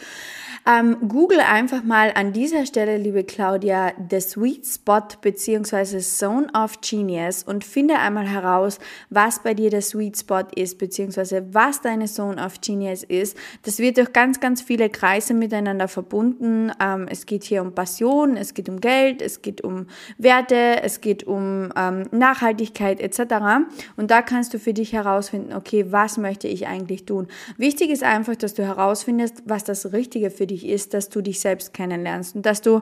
[0.68, 6.00] Ähm, Google einfach mal an dieser Stelle, liebe Claudia, The Sweet Spot bzw.
[6.00, 8.78] Zone of Genius und finde einmal heraus,
[9.10, 11.42] was bei dir der Sweet Spot ist bzw.
[11.54, 13.38] was deine Zone of Genius ist.
[13.64, 16.72] Das wird durch ganz, ganz viele Kreise miteinander verbunden.
[16.96, 21.02] Ähm, es geht hier um Passion, es geht um Geld, es geht um Werte, es
[21.02, 23.66] geht um ähm, Nachhaltigkeit etc.
[23.98, 27.28] Und da kannst du für dich herausfinden, okay, was möchte ich eigentlich tun?
[27.58, 31.40] Wichtig ist einfach, dass du herausfindest, was das Richtige für dich ist, dass du dich
[31.40, 32.82] selbst kennenlernst und dass du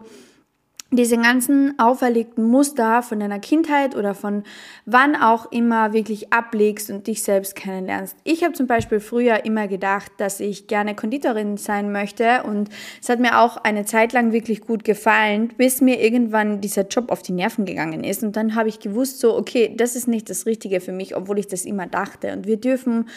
[0.90, 4.44] diese ganzen auferlegten Muster von deiner Kindheit oder von
[4.86, 8.16] wann auch immer wirklich ablegst und dich selbst kennenlernst.
[8.24, 12.70] Ich habe zum Beispiel früher immer gedacht, dass ich gerne Konditorin sein möchte und
[13.02, 17.12] es hat mir auch eine Zeit lang wirklich gut gefallen, bis mir irgendwann dieser Job
[17.12, 20.30] auf die Nerven gegangen ist und dann habe ich gewusst, so, okay, das ist nicht
[20.30, 23.10] das Richtige für mich, obwohl ich das immer dachte und wir dürfen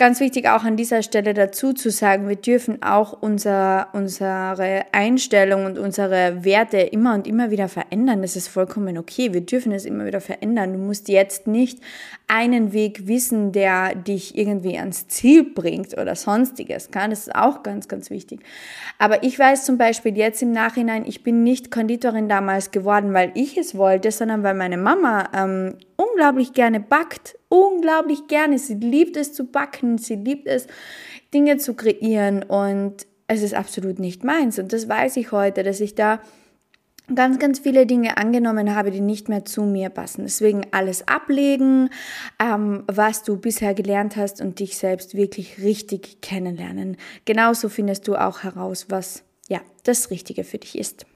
[0.00, 5.64] Ganz wichtig auch an dieser Stelle dazu zu sagen, wir dürfen auch unser, unsere Einstellung
[5.64, 8.22] und unsere Werte immer und immer wieder verändern.
[8.22, 9.34] Das ist vollkommen okay.
[9.34, 10.74] Wir dürfen es immer wieder verändern.
[10.74, 11.80] Du musst jetzt nicht
[12.28, 16.88] einen Weg wissen, der dich irgendwie ans Ziel bringt oder sonstiges.
[16.92, 18.42] Das ist auch ganz, ganz wichtig.
[19.00, 23.32] Aber ich weiß zum Beispiel jetzt im Nachhinein, ich bin nicht Konditorin damals geworden, weil
[23.34, 28.58] ich es wollte, sondern weil meine Mama ähm, unglaublich gerne backt unglaublich gerne.
[28.58, 30.66] Sie liebt es zu backen, sie liebt es,
[31.34, 34.58] Dinge zu kreieren und es ist absolut nicht meins.
[34.58, 36.20] Und das weiß ich heute, dass ich da
[37.14, 40.22] ganz, ganz viele Dinge angenommen habe, die nicht mehr zu mir passen.
[40.22, 41.90] Deswegen alles ablegen,
[42.38, 46.96] ähm, was du bisher gelernt hast und dich selbst wirklich richtig kennenlernen.
[47.24, 51.06] Genauso findest du auch heraus, was ja das Richtige für dich ist.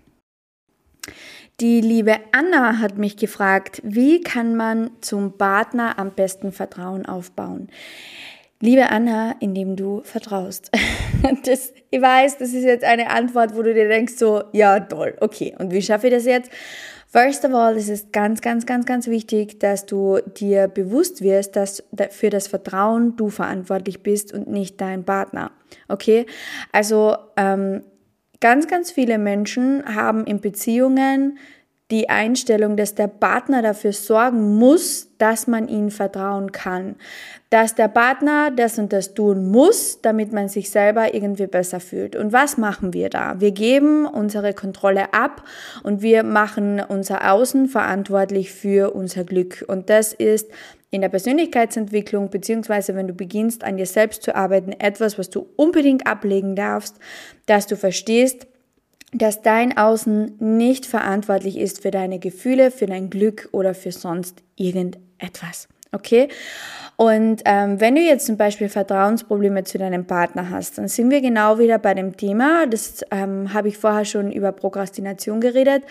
[1.60, 7.68] Die liebe Anna hat mich gefragt, wie kann man zum Partner am besten Vertrauen aufbauen?
[8.60, 10.70] Liebe Anna, indem du vertraust.
[11.44, 15.16] Das, ich weiß, das ist jetzt eine Antwort, wo du dir denkst, so, ja, toll,
[15.20, 15.54] okay.
[15.56, 16.50] Und wie schaffe ich das jetzt?
[17.06, 21.54] First of all, es ist ganz, ganz, ganz, ganz wichtig, dass du dir bewusst wirst,
[21.54, 25.52] dass für das Vertrauen du verantwortlich bist und nicht dein Partner.
[25.88, 26.26] Okay?
[26.72, 27.82] Also, ähm,
[28.42, 31.38] Ganz, ganz viele Menschen haben in Beziehungen
[31.92, 36.96] die Einstellung, dass der Partner dafür sorgen muss, dass man ihm vertrauen kann.
[37.50, 42.16] Dass der Partner das und das tun muss, damit man sich selber irgendwie besser fühlt.
[42.16, 43.40] Und was machen wir da?
[43.40, 45.44] Wir geben unsere Kontrolle ab
[45.84, 49.64] und wir machen unser Außen verantwortlich für unser Glück.
[49.68, 50.50] Und das ist
[50.92, 55.48] in der Persönlichkeitsentwicklung, beziehungsweise wenn du beginnst an dir selbst zu arbeiten, etwas, was du
[55.56, 56.98] unbedingt ablegen darfst,
[57.46, 58.46] dass du verstehst,
[59.12, 64.42] dass dein Außen nicht verantwortlich ist für deine Gefühle, für dein Glück oder für sonst
[64.56, 65.66] irgendetwas.
[65.92, 66.28] Okay?
[66.96, 71.20] Und ähm, wenn du jetzt zum Beispiel Vertrauensprobleme zu deinem Partner hast, dann sind wir
[71.20, 75.82] genau wieder bei dem Thema, das ähm, habe ich vorher schon über Prokrastination geredet,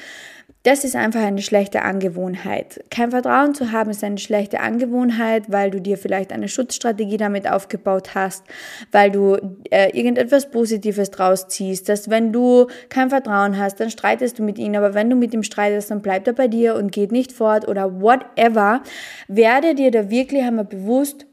[0.63, 2.83] das ist einfach eine schlechte Angewohnheit.
[2.89, 7.49] Kein Vertrauen zu haben ist eine schlechte Angewohnheit, weil du dir vielleicht eine Schutzstrategie damit
[7.49, 8.43] aufgebaut hast,
[8.91, 9.37] weil du
[9.71, 14.59] äh, irgendetwas Positives draus ziehst, dass wenn du kein Vertrauen hast, dann streitest du mit
[14.59, 17.31] ihm, aber wenn du mit ihm streitest, dann bleibt er bei dir und geht nicht
[17.31, 18.81] fort oder whatever.
[19.27, 21.25] Werde dir da wirklich einmal bewusst,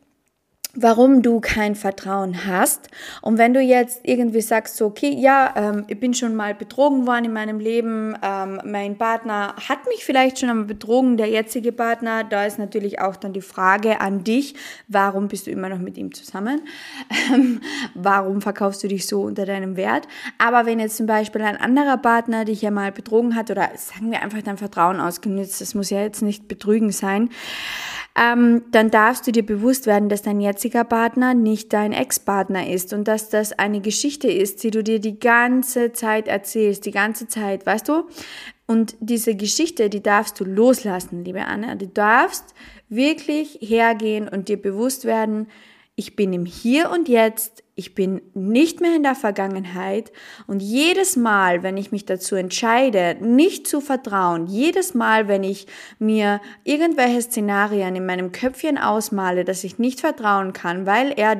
[0.80, 2.88] warum du kein Vertrauen hast.
[3.20, 7.06] Und wenn du jetzt irgendwie sagst, so, okay, ja, ähm, ich bin schon mal betrogen
[7.06, 11.72] worden in meinem Leben, ähm, mein Partner hat mich vielleicht schon einmal betrogen, der jetzige
[11.72, 14.54] Partner, da ist natürlich auch dann die Frage an dich,
[14.86, 16.60] warum bist du immer noch mit ihm zusammen?
[17.34, 17.60] Ähm,
[17.94, 20.06] warum verkaufst du dich so unter deinem Wert?
[20.38, 24.10] Aber wenn jetzt zum Beispiel ein anderer Partner dich ja mal betrogen hat oder sagen
[24.10, 27.30] wir einfach dein Vertrauen ausgenutzt, das muss ja jetzt nicht betrügen sein,
[28.18, 32.92] ähm, dann darfst du dir bewusst werden, dass dein jetziger Partner nicht dein Ex-Partner ist
[32.92, 37.28] und dass das eine Geschichte ist, die du dir die ganze Zeit erzählst, die ganze
[37.28, 38.04] Zeit, weißt du?
[38.66, 41.74] Und diese Geschichte, die darfst du loslassen, liebe Anna.
[41.74, 42.54] Du darfst
[42.88, 45.48] wirklich hergehen und dir bewusst werden,
[45.96, 50.10] ich bin im Hier und Jetzt, ich bin nicht mehr in der Vergangenheit
[50.48, 55.68] und jedes Mal, wenn ich mich dazu entscheide, nicht zu vertrauen, jedes Mal, wenn ich
[56.00, 61.36] mir irgendwelche Szenarien in meinem Köpfchen ausmale, dass ich nicht vertrauen kann, weil er,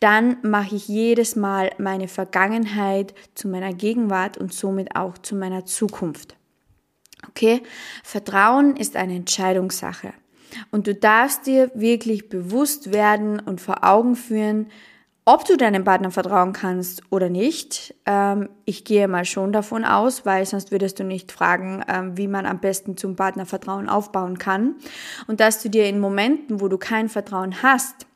[0.00, 5.66] dann mache ich jedes Mal meine Vergangenheit zu meiner Gegenwart und somit auch zu meiner
[5.66, 6.36] Zukunft.
[7.28, 7.62] Okay?
[8.02, 10.14] Vertrauen ist eine Entscheidungssache.
[10.70, 14.66] Und du darfst dir wirklich bewusst werden und vor Augen führen,
[15.26, 20.26] Ob du deinem Partner vertrauen kannst oder nicht, ähm, ich gehe mal schon davon aus,
[20.26, 24.36] weil sonst würdest du nicht fragen, ähm, wie man am besten zum Partner Vertrauen aufbauen
[24.36, 24.74] kann.
[25.26, 28.06] Und dass du dir in Momenten, wo du kein Vertrauen hast,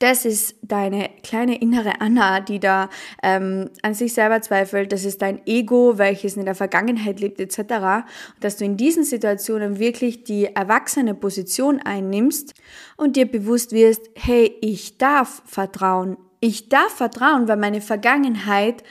[0.00, 2.88] das ist deine kleine innere Anna, die da
[3.22, 4.92] ähm, an sich selber zweifelt.
[4.92, 7.58] Das ist dein Ego, welches in der Vergangenheit lebt etc.
[7.58, 8.04] Und
[8.40, 12.54] dass du in diesen Situationen wirklich die erwachsene Position einnimmst
[12.96, 16.16] und dir bewusst wirst, hey, ich darf vertrauen.
[16.40, 18.82] Ich darf vertrauen, weil meine Vergangenheit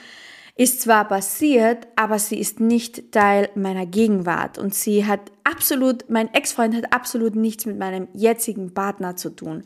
[0.60, 6.34] ist zwar passiert, aber sie ist nicht Teil meiner Gegenwart und sie hat absolut, mein
[6.34, 9.64] Ex-Freund hat absolut nichts mit meinem jetzigen Partner zu tun.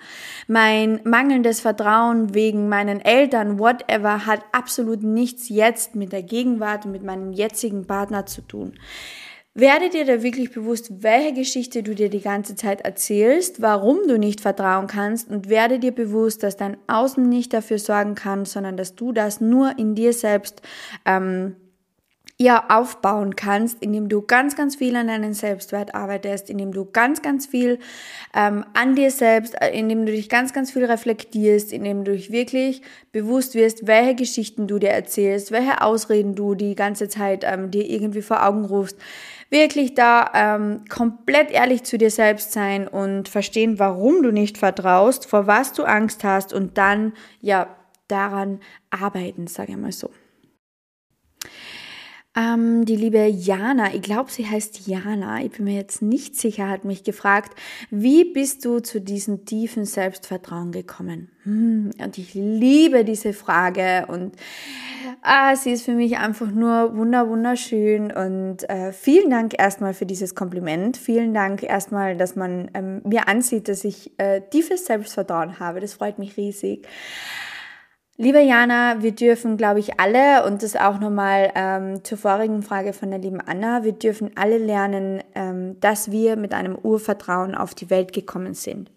[0.47, 6.91] Mein mangelndes Vertrauen wegen meinen Eltern, whatever, hat absolut nichts jetzt mit der Gegenwart und
[6.91, 8.73] mit meinem jetzigen Partner zu tun.
[9.55, 14.17] Werde dir da wirklich bewusst, welche Geschichte du dir die ganze Zeit erzählst, warum du
[14.17, 18.77] nicht vertrauen kannst und werde dir bewusst, dass dein Außen nicht dafür sorgen kann, sondern
[18.77, 20.63] dass du das nur in dir selbst
[21.05, 21.55] ähm,
[22.39, 27.21] ja aufbauen kannst, indem du ganz, ganz viel an deinen Selbstwert arbeitest, indem du ganz,
[27.21, 27.77] ganz viel
[28.35, 32.31] ähm, an dir selbst, äh, indem du dich ganz, ganz viel reflektierst, indem du dich
[32.31, 37.69] wirklich bewusst wirst, welche Geschichten du dir erzählst, welche Ausreden du die ganze Zeit ähm,
[37.69, 38.97] dir irgendwie vor Augen rufst
[39.53, 45.25] wirklich da ähm, komplett ehrlich zu dir selbst sein und verstehen, warum du nicht vertraust,
[45.25, 47.67] vor was du Angst hast und dann ja
[48.09, 50.09] daran arbeiten, sage ich mal so.
[52.35, 56.67] Ähm, die liebe Jana, ich glaube, sie heißt Jana, ich bin mir jetzt nicht sicher,
[56.67, 57.53] hat mich gefragt,
[57.91, 61.29] wie bist du zu diesem tiefen Selbstvertrauen gekommen?
[61.43, 64.35] Hm, und ich liebe diese Frage und
[65.21, 70.07] ah, sie ist für mich einfach nur wunder wunderschön und äh, vielen Dank erstmal für
[70.07, 70.97] dieses Kompliment.
[70.97, 75.81] Vielen Dank erstmal, dass man ähm, mir ansieht, dass ich äh, tiefes Selbstvertrauen habe.
[75.81, 76.87] Das freut mich riesig.
[78.15, 82.93] Liebe Jana, wir dürfen, glaube ich, alle, und das auch nochmal ähm, zur vorigen Frage
[82.93, 87.73] von der lieben Anna, wir dürfen alle lernen, ähm, dass wir mit einem Urvertrauen auf
[87.73, 88.91] die Welt gekommen sind.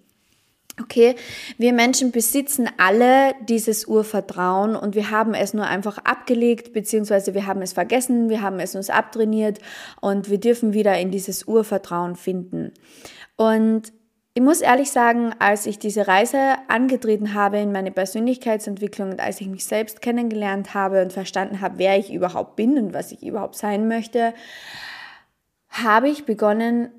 [0.79, 1.14] Okay,
[1.57, 7.46] wir Menschen besitzen alle dieses Urvertrauen und wir haben es nur einfach abgelegt, beziehungsweise wir
[7.46, 9.59] haben es vergessen, wir haben es uns abtrainiert
[10.02, 12.72] und wir dürfen wieder in dieses Urvertrauen finden.
[13.37, 13.92] Und
[14.37, 19.40] ich muss ehrlich sagen, als ich diese Reise angetreten habe in meine Persönlichkeitsentwicklung und als
[19.40, 23.22] ich mich selbst kennengelernt habe und verstanden habe, wer ich überhaupt bin und was ich
[23.22, 24.35] überhaupt sein möchte,
[25.70, 26.90] habe ich begonnen,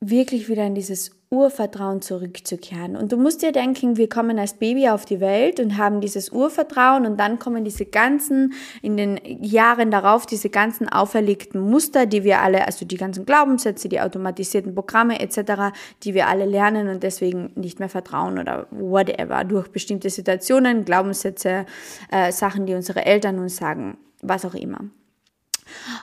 [0.00, 2.96] wirklich wieder in dieses Urvertrauen zurückzukehren.
[2.96, 6.30] Und du musst dir denken, wir kommen als Baby auf die Welt und haben dieses
[6.30, 12.24] Urvertrauen und dann kommen diese ganzen, in den Jahren darauf, diese ganzen auferlegten Muster, die
[12.24, 17.04] wir alle, also die ganzen Glaubenssätze, die automatisierten Programme etc., die wir alle lernen und
[17.04, 21.64] deswegen nicht mehr vertrauen oder whatever, durch bestimmte Situationen, Glaubenssätze,
[22.10, 24.80] äh, Sachen, die unsere Eltern uns sagen, was auch immer.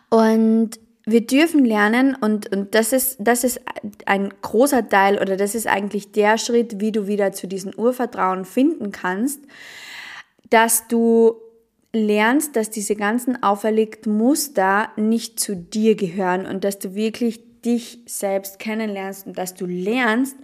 [0.09, 3.61] Und wir dürfen lernen und, und das, ist, das ist
[4.05, 8.43] ein großer Teil oder das ist eigentlich der Schritt, wie du wieder zu diesem Urvertrauen
[8.43, 9.39] finden kannst,
[10.49, 11.37] dass du
[11.93, 17.99] lernst, dass diese ganzen auferlegten Muster nicht zu dir gehören und dass du wirklich dich
[18.05, 20.35] selbst kennenlernst und dass du lernst,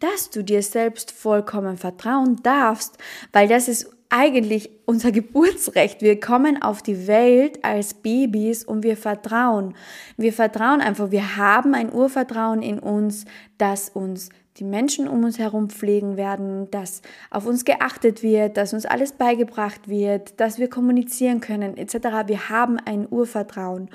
[0.00, 2.98] dass du dir selbst vollkommen vertrauen darfst,
[3.32, 6.02] weil das ist eigentlich unser Geburtsrecht.
[6.02, 9.74] Wir kommen auf die Welt als Babys und wir vertrauen.
[10.16, 11.10] Wir vertrauen einfach.
[11.10, 13.24] Wir haben ein Urvertrauen in uns,
[13.56, 18.74] dass uns die Menschen um uns herum pflegen werden, dass auf uns geachtet wird, dass
[18.74, 21.94] uns alles beigebracht wird, dass wir kommunizieren können, etc.
[22.26, 23.88] Wir haben ein Urvertrauen.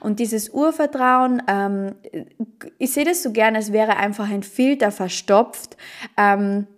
[0.00, 1.94] Und dieses Urvertrauen, ähm,
[2.78, 5.76] ich sehe das so gerne, als wäre einfach ein Filter verstopft.
[6.16, 6.68] Ähm,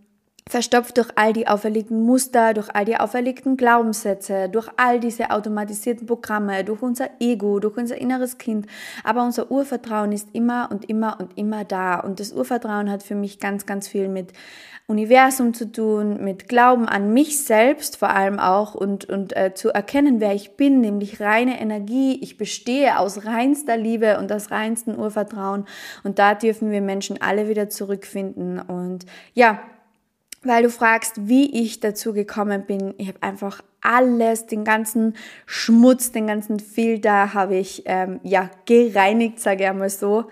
[0.48, 6.06] verstopft durch all die auferlegten Muster, durch all die auferlegten Glaubenssätze, durch all diese automatisierten
[6.06, 8.66] Programme, durch unser Ego, durch unser inneres Kind.
[9.04, 11.98] Aber unser Urvertrauen ist immer und immer und immer da.
[11.98, 14.32] Und das Urvertrauen hat für mich ganz, ganz viel mit
[14.86, 19.70] Universum zu tun, mit Glauben an mich selbst vor allem auch und, und äh, zu
[19.70, 22.18] erkennen, wer ich bin, nämlich reine Energie.
[22.20, 25.64] Ich bestehe aus reinster Liebe und aus reinstem Urvertrauen.
[26.02, 28.60] Und da dürfen wir Menschen alle wieder zurückfinden.
[28.60, 29.58] Und ja,
[30.44, 32.94] weil du fragst, wie ich dazu gekommen bin.
[32.98, 35.14] Ich habe einfach alles, den ganzen
[35.46, 40.26] Schmutz, den ganzen Filter habe ich ähm, ja gereinigt, sage ich einmal so.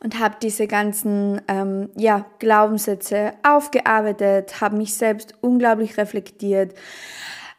[0.00, 6.74] Und habe diese ganzen ähm, ja, Glaubenssätze aufgearbeitet, habe mich selbst unglaublich reflektiert.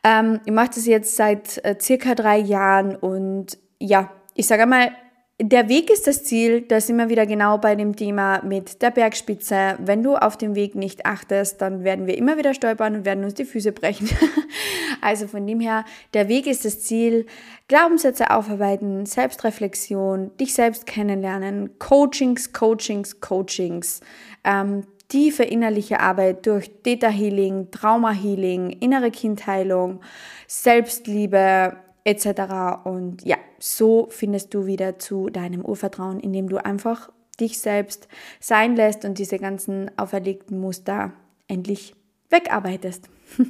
[0.03, 4.91] Ähm, ich mache das jetzt seit äh, circa drei Jahren und ja, ich sage einmal,
[5.41, 8.91] der Weg ist das Ziel, da sind wir wieder genau bei dem Thema mit der
[8.91, 9.77] Bergspitze.
[9.79, 13.23] Wenn du auf dem Weg nicht achtest, dann werden wir immer wieder stolpern und werden
[13.23, 14.09] uns die Füße brechen.
[15.01, 17.25] also von dem her, der Weg ist das Ziel.
[17.69, 24.01] Glaubenssätze aufarbeiten, Selbstreflexion, dich selbst kennenlernen, Coachings, Coachings, Coachings,
[24.43, 30.01] ähm, tiefe innerliche Arbeit durch Theta Healing, Trauma Healing, innere Kindheilung,
[30.47, 32.85] Selbstliebe, etc.
[32.85, 38.07] Und ja, so findest du wieder zu deinem Urvertrauen, indem du einfach dich selbst
[38.39, 41.13] sein lässt und diese ganzen auferlegten Muster
[41.47, 41.95] endlich
[42.29, 43.09] wegarbeitest.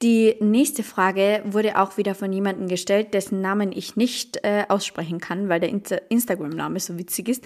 [0.00, 5.18] Die nächste Frage wurde auch wieder von jemandem gestellt, dessen Namen ich nicht äh, aussprechen
[5.18, 5.70] kann, weil der
[6.08, 7.44] Instagram-Name so witzig ist.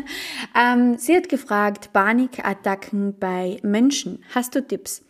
[0.60, 4.24] ähm, sie hat gefragt, Panikattacken bei Menschen.
[4.34, 5.04] Hast du Tipps?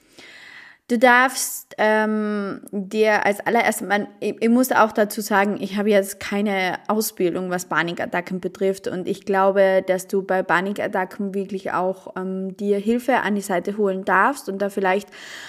[0.86, 5.88] Du darfst ähm, dir als allererstes, man, ich, ich muss auch dazu sagen, ich habe
[5.88, 12.14] jetzt keine Ausbildung, was Panikattacken betrifft und ich glaube, dass du bei Panikattacken wirklich auch
[12.16, 15.08] ähm, dir Hilfe an die Seite holen darfst und da vielleicht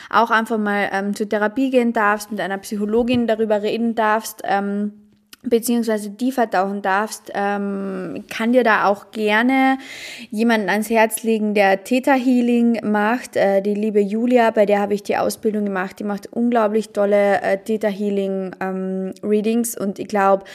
[0.09, 4.41] auch einfach mal ähm, zur Therapie gehen darfst, mit einer Psychologin darüber reden darfst.
[4.45, 5.04] Ähm,
[5.45, 9.77] beziehungsweise die vertauchen darfst, ähm, kann dir da auch gerne
[10.31, 13.35] jemanden ans Herz legen, der Theta Healing macht.
[13.35, 17.41] Äh, die liebe Julia, bei der habe ich die Ausbildung gemacht, die macht unglaublich tolle
[17.41, 20.45] äh, Theta Healing ähm, Readings und ich glaube,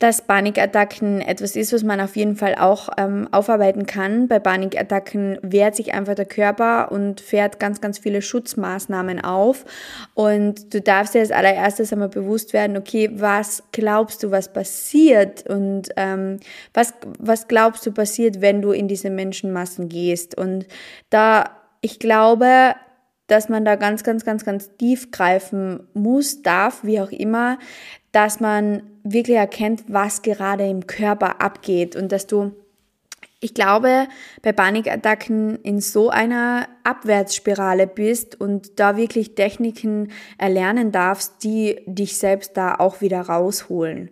[0.00, 4.26] dass Panikattacken etwas ist, was man auf jeden Fall auch ähm, aufarbeiten kann.
[4.26, 9.64] Bei Panikattacken wehrt sich einfach der Körper und fährt ganz, ganz viele Schutzmaßnahmen auf.
[10.14, 15.48] Und du darfst dir als allererstes einmal bewusst werden, okay, was glaubst du, was passiert?
[15.48, 16.40] Und ähm,
[16.72, 20.36] was, was glaubst du passiert, wenn du in diese Menschenmassen gehst?
[20.36, 20.66] Und
[21.08, 21.44] da,
[21.80, 22.74] ich glaube,
[23.28, 27.58] dass man da ganz, ganz, ganz, ganz tief greifen muss, darf, wie auch immer,
[28.12, 32.52] dass man wirklich erkennt, was gerade im Körper abgeht und dass du,
[33.38, 34.08] ich glaube,
[34.42, 42.16] bei Panikattacken in so einer Abwärtsspirale bist und da wirklich Techniken erlernen darfst, die dich
[42.18, 44.10] selbst da auch wieder rausholen.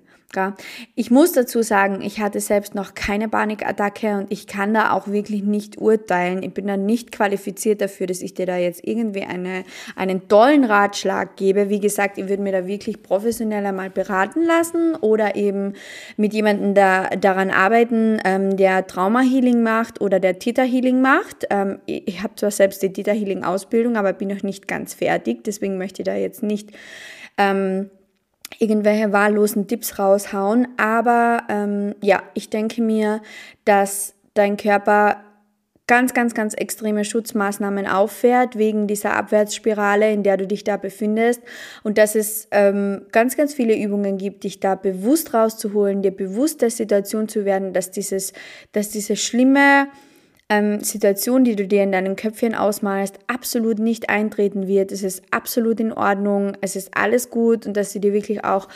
[0.95, 5.09] Ich muss dazu sagen, ich hatte selbst noch keine Panikattacke und ich kann da auch
[5.09, 6.43] wirklich nicht urteilen.
[6.43, 9.65] Ich bin da nicht qualifiziert dafür, dass ich dir da jetzt irgendwie eine,
[9.97, 11.69] einen tollen Ratschlag gebe.
[11.69, 15.73] Wie gesagt, ich würde mir da wirklich professioneller mal beraten lassen oder eben
[16.17, 21.47] mit jemandem da, daran arbeiten, ähm, der Trauma Healing macht oder der Theta Healing macht.
[21.51, 24.95] Ähm, ich ich habe zwar selbst die Theta Healing Ausbildung, aber bin noch nicht ganz
[24.95, 25.45] fertig.
[25.45, 26.71] Deswegen möchte ich da jetzt nicht
[27.39, 27.91] ähm,
[28.59, 30.69] irgendwelche wahllosen Tipps raushauen.
[30.77, 33.23] Aber ähm, ja, ich denke mir,
[33.65, 35.23] dass dein Körper
[35.87, 41.43] ganz, ganz, ganz extreme Schutzmaßnahmen auffährt wegen dieser Abwärtsspirale, in der du dich da befindest.
[41.83, 46.63] Und dass es ähm, ganz, ganz viele Übungen gibt, dich da bewusst rauszuholen, dir bewusst
[46.63, 48.33] der Situation zu werden, dass dieses,
[48.73, 49.89] dass diese schlimme
[50.53, 54.93] ähm, Situation, die du dir in deinem Köpfchen ausmalst, absolut nicht eintreten wird.
[54.93, 58.69] Es ist absolut in Ordnung, es ist alles gut und dass du dir wirklich auch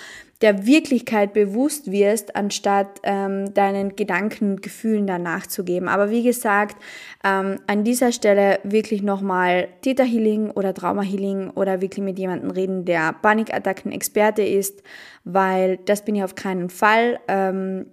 [0.42, 5.88] der Wirklichkeit bewusst wirst, anstatt ähm, deinen Gedanken und Gefühlen danach zu geben.
[5.88, 6.76] Aber wie gesagt,
[7.24, 12.50] ähm, an dieser Stelle wirklich nochmal Theta Healing oder Trauma Healing oder wirklich mit jemandem
[12.50, 14.82] reden, der Panikattacken-Experte ist,
[15.24, 17.18] weil das bin ich auf keinen Fall.
[17.28, 17.86] Ähm,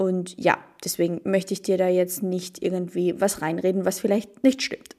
[0.00, 4.62] und ja, deswegen möchte ich dir da jetzt nicht irgendwie was reinreden, was vielleicht nicht
[4.62, 4.96] stimmt.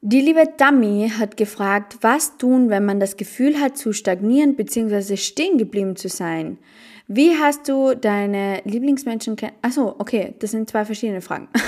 [0.00, 5.16] Die liebe Dummy hat gefragt, was tun, wenn man das Gefühl hat zu stagnieren bzw.
[5.16, 6.58] stehen geblieben zu sein.
[7.06, 9.54] Wie hast du deine Lieblingsmenschen kennen?
[9.62, 11.48] Achso, okay, das sind zwei verschiedene Fragen.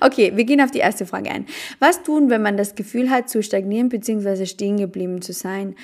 [0.00, 1.46] Okay, wir gehen auf die erste Frage ein.
[1.78, 4.46] Was tun, wenn man das Gefühl hat, zu stagnieren bzw.
[4.46, 5.74] stehen geblieben zu sein?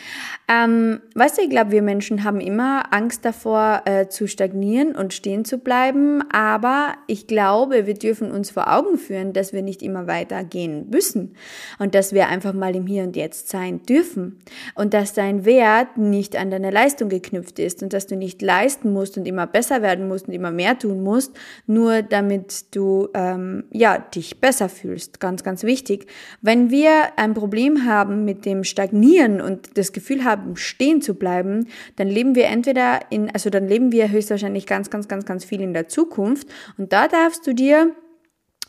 [0.52, 5.14] Ähm, weißt du, ich glaube, wir Menschen haben immer Angst davor, äh, zu stagnieren und
[5.14, 9.80] stehen zu bleiben, aber ich glaube, wir dürfen uns vor Augen führen, dass wir nicht
[9.80, 11.36] immer weitergehen müssen
[11.78, 14.40] und dass wir einfach mal im Hier und Jetzt sein dürfen
[14.74, 18.92] und dass dein Wert nicht an deine Leistung geknüpft ist und dass du nicht leisten
[18.92, 21.32] musst und immer besser werden musst und immer mehr tun musst,
[21.68, 25.20] nur damit du ähm, ja, dich besser fühlst.
[25.20, 26.06] Ganz, ganz wichtig.
[26.42, 31.68] Wenn wir ein Problem haben mit dem Stagnieren und das Gefühl haben, stehen zu bleiben,
[31.96, 35.60] dann leben wir entweder in, also dann leben wir höchstwahrscheinlich ganz, ganz, ganz, ganz viel
[35.60, 36.48] in der Zukunft.
[36.78, 37.94] Und da darfst du dir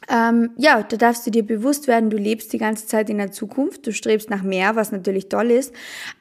[0.09, 3.31] ähm, ja, da darfst du dir bewusst werden, du lebst die ganze Zeit in der
[3.31, 5.73] Zukunft, du strebst nach mehr, was natürlich toll ist,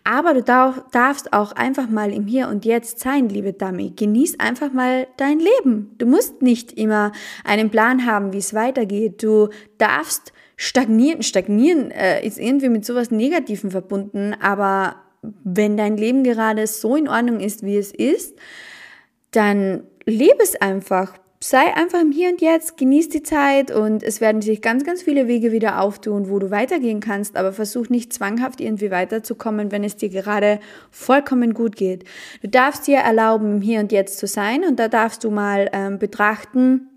[0.05, 3.93] aber du darfst auch einfach mal im Hier und Jetzt sein, liebe Dami.
[3.97, 5.95] Genieß einfach mal dein Leben.
[5.97, 9.23] Du musst nicht immer einen Plan haben, wie es weitergeht.
[9.23, 9.49] Du
[9.79, 11.23] darfst stagnieren.
[11.23, 17.09] Stagnieren äh, ist irgendwie mit sowas Negativem verbunden, aber wenn dein Leben gerade so in
[17.09, 18.37] Ordnung ist, wie es ist,
[19.31, 21.15] dann lebe es einfach.
[21.43, 25.03] Sei einfach im Hier und Jetzt, genieß die Zeit und es werden sich ganz, ganz
[25.03, 29.83] viele Wege wieder auftun, wo du weitergehen kannst, aber versuch nicht zwanghaft irgendwie weiterzukommen, wenn
[29.83, 30.61] es dir gerade
[30.91, 32.05] vollkommen gut geht.
[32.43, 35.71] Du darfst dir erlauben, im Hier und Jetzt zu sein und da darfst du mal
[35.73, 36.90] ähm, betrachten,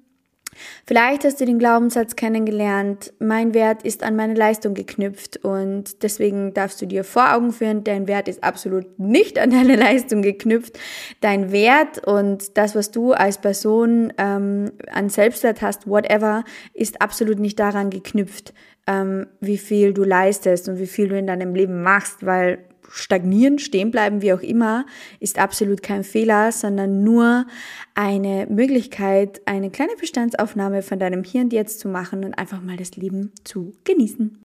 [0.85, 6.53] Vielleicht hast du den Glaubenssatz kennengelernt, mein Wert ist an meine Leistung geknüpft und deswegen
[6.53, 10.79] darfst du dir vor Augen führen, dein Wert ist absolut nicht an deine Leistung geknüpft.
[11.21, 16.43] Dein Wert und das, was du als Person ähm, an Selbstwert hast, whatever,
[16.73, 18.53] ist absolut nicht daran geknüpft,
[18.87, 22.59] ähm, wie viel du leistest und wie viel du in deinem Leben machst, weil
[22.93, 24.85] stagnieren, stehen bleiben, wie auch immer,
[25.19, 27.47] ist absolut kein Fehler, sondern nur
[27.95, 32.77] eine Möglichkeit, eine kleine Bestandsaufnahme von deinem Hier und Jetzt zu machen und einfach mal
[32.77, 34.41] das Leben zu genießen.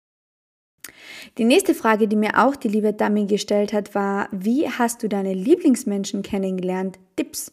[1.38, 5.08] Die nächste Frage, die mir auch die liebe Dami gestellt hat, war, wie hast du
[5.08, 6.98] deine Lieblingsmenschen kennengelernt?
[7.16, 7.50] Tipps.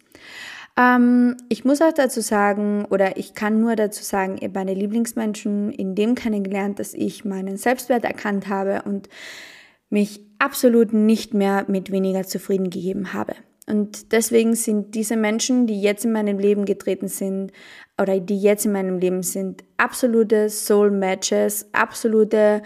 [0.77, 5.71] Ähm, ich muss auch dazu sagen, oder ich kann nur dazu sagen, habe meine Lieblingsmenschen
[5.71, 9.07] in dem kennengelernt, dass ich meinen Selbstwert erkannt habe und
[9.91, 13.35] mich absolut nicht mehr mit weniger zufrieden gegeben habe.
[13.67, 17.51] Und deswegen sind diese Menschen, die jetzt in meinem Leben getreten sind
[18.01, 22.63] oder die jetzt in meinem Leben sind, absolute Soul Matches, absolute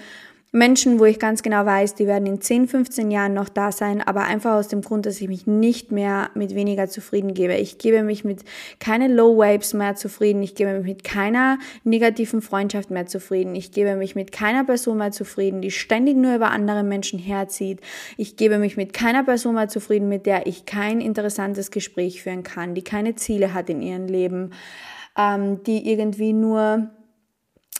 [0.56, 4.01] Menschen, wo ich ganz genau weiß, die werden in 10, 15 Jahren noch da sein,
[4.01, 7.56] aber einfach aus dem Grund, dass ich mich nicht mehr mit weniger zufrieden gebe.
[7.56, 8.45] Ich gebe mich mit
[8.80, 10.41] keine Low Waves mehr zufrieden.
[10.41, 13.53] Ich gebe mich mit keiner negativen Freundschaft mehr zufrieden.
[13.53, 17.82] Ich gebe mich mit keiner Person mehr zufrieden, die ständig nur über andere Menschen herzieht.
[18.16, 22.43] Ich gebe mich mit keiner Person mehr zufrieden, mit der ich kein interessantes Gespräch führen
[22.43, 24.51] kann, die keine Ziele hat in ihrem Leben,
[25.18, 26.91] ähm, die irgendwie nur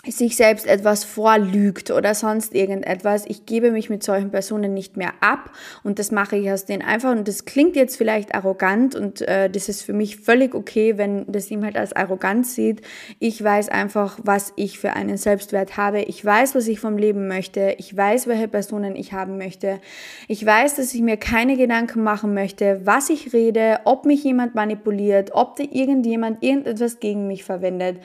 [0.10, 3.26] sich selbst etwas vorlügt oder sonst irgendetwas.
[3.28, 5.51] Ich gebe mich mit solchen Personen nicht mehr ab
[5.84, 9.49] und das mache ich aus denen einfach und das klingt jetzt vielleicht arrogant und äh,
[9.49, 12.82] das ist für mich völlig okay, wenn das jemand als arrogant sieht.
[13.20, 16.01] Ich weiß einfach, was ich für einen Selbstwert habe.
[16.01, 17.76] Ich weiß, was ich vom Leben möchte.
[17.78, 19.80] Ich weiß, welche Personen ich haben möchte.
[20.28, 24.56] Ich weiß, dass ich mir keine Gedanken machen möchte, was ich rede, ob mich jemand
[24.56, 27.97] manipuliert, ob da irgendjemand irgendetwas gegen mich verwendet,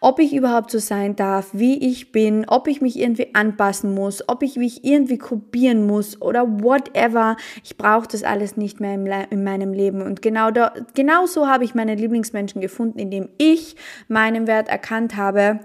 [0.00, 3.94] ob ich überhaupt so sein darf darf, wie ich bin, ob ich mich irgendwie anpassen
[3.94, 7.36] muss, ob ich mich irgendwie kopieren muss oder whatever.
[7.64, 8.94] Ich brauche das alles nicht mehr
[9.30, 10.02] in meinem Leben.
[10.02, 13.76] Und genau, da, genau so habe ich meine Lieblingsmenschen gefunden, indem ich
[14.08, 15.60] meinen Wert erkannt habe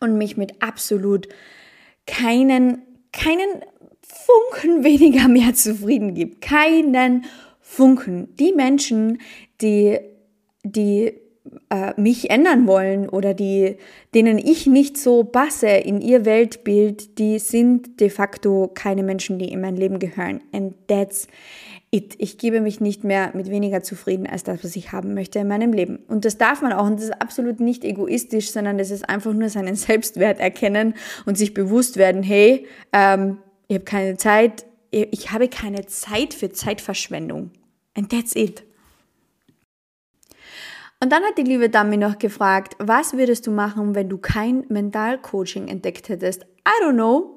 [0.00, 1.28] und mich mit absolut
[2.06, 2.82] keinen,
[3.12, 3.62] keinen
[4.02, 6.40] Funken weniger mehr zufrieden gibt.
[6.40, 7.24] Keinen
[7.60, 8.34] Funken.
[8.36, 9.18] Die Menschen,
[9.60, 9.98] die,
[10.62, 11.23] die
[11.70, 13.76] äh, mich ändern wollen oder die,
[14.14, 19.52] denen ich nicht so passe in ihr Weltbild, die sind de facto keine Menschen, die
[19.52, 20.40] in mein Leben gehören.
[20.52, 21.28] And that's
[21.90, 22.14] it.
[22.18, 25.48] Ich gebe mich nicht mehr mit weniger zufrieden als das, was ich haben möchte in
[25.48, 25.98] meinem Leben.
[26.08, 26.86] Und das darf man auch.
[26.86, 30.94] Und das ist absolut nicht egoistisch, sondern das ist einfach nur seinen Selbstwert erkennen
[31.26, 33.38] und sich bewusst werden, hey, ähm,
[33.68, 37.50] ich habe keine Zeit, ich habe keine Zeit für Zeitverschwendung.
[37.96, 38.64] And that's it.
[41.00, 44.64] Und dann hat die liebe Dame noch gefragt, was würdest du machen, wenn du kein
[44.68, 46.44] Mentalcoaching entdeckt hättest?
[46.66, 47.36] I don't know.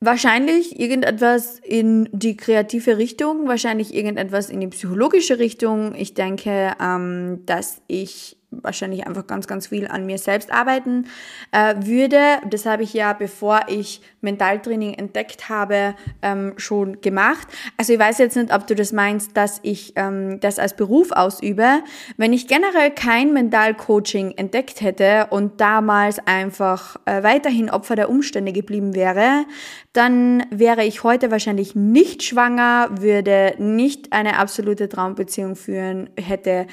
[0.00, 5.94] Wahrscheinlich irgendetwas in die kreative Richtung, wahrscheinlich irgendetwas in die psychologische Richtung.
[5.94, 11.06] Ich denke, ähm, dass ich wahrscheinlich einfach ganz, ganz viel an mir selbst arbeiten
[11.52, 12.38] äh, würde.
[12.48, 17.46] Das habe ich ja, bevor ich Mentaltraining entdeckt habe, ähm, schon gemacht.
[17.76, 21.12] Also ich weiß jetzt nicht, ob du das meinst, dass ich ähm, das als Beruf
[21.12, 21.82] ausübe.
[22.16, 28.52] Wenn ich generell kein Mentalcoaching entdeckt hätte und damals einfach äh, weiterhin Opfer der Umstände
[28.52, 29.44] geblieben wäre,
[29.92, 36.66] dann wäre ich heute wahrscheinlich nicht schwanger, würde nicht eine absolute Traumbeziehung führen, hätte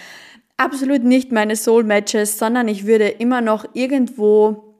[0.64, 4.72] absolut nicht meine Soul Matches, sondern ich würde immer noch irgendwo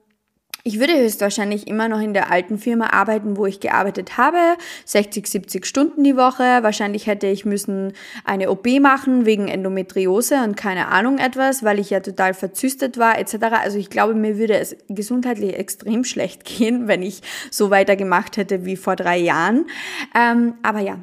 [0.64, 4.38] ich würde höchstwahrscheinlich immer noch in der alten Firma arbeiten, wo ich gearbeitet habe,
[4.84, 6.62] 60, 70 Stunden die Woche.
[6.62, 11.90] Wahrscheinlich hätte ich müssen eine OP machen wegen Endometriose und keine Ahnung etwas, weil ich
[11.90, 13.36] ja total verzüstet war etc.
[13.60, 18.64] Also ich glaube, mir würde es gesundheitlich extrem schlecht gehen, wenn ich so weitergemacht hätte
[18.64, 19.66] wie vor drei Jahren.
[20.14, 20.98] Ähm, aber ja,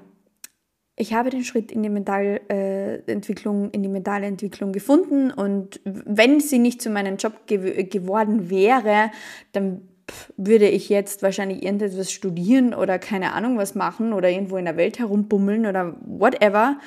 [0.99, 6.59] ich habe den Schritt in die Mentalentwicklung, in die mentale Entwicklung gefunden und wenn sie
[6.59, 9.09] nicht zu meinem Job gew geworden wäre,
[9.53, 9.87] dann
[10.35, 14.75] würde ich jetzt wahrscheinlich irgendetwas studieren oder keine Ahnung was machen oder irgendwo in der
[14.75, 16.77] Welt herumbummeln oder whatever.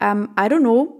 [0.00, 0.98] Um, ähm, I don't know.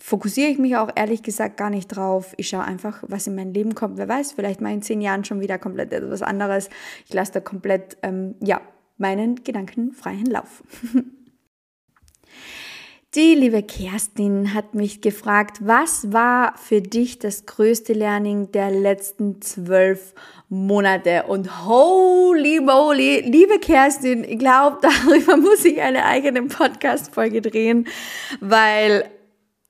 [0.00, 2.34] Fokussiere ich mich auch ehrlich gesagt gar nicht drauf.
[2.36, 3.98] Ich schaue einfach, was in mein Leben kommt.
[3.98, 6.70] Wer weiß, vielleicht mal in zehn Jahren schon wieder komplett etwas anderes.
[7.06, 8.60] Ich lasse da komplett, ähm, ja,
[8.96, 10.62] meinen Gedanken freien Lauf.
[13.14, 19.40] Die liebe Kerstin hat mich gefragt, was war für dich das größte Learning der letzten
[19.40, 20.14] zwölf
[20.50, 21.22] Monate?
[21.22, 27.88] Und holy moly, liebe Kerstin, ich glaube, darüber muss ich eine eigene Podcast-Folge drehen,
[28.40, 29.08] weil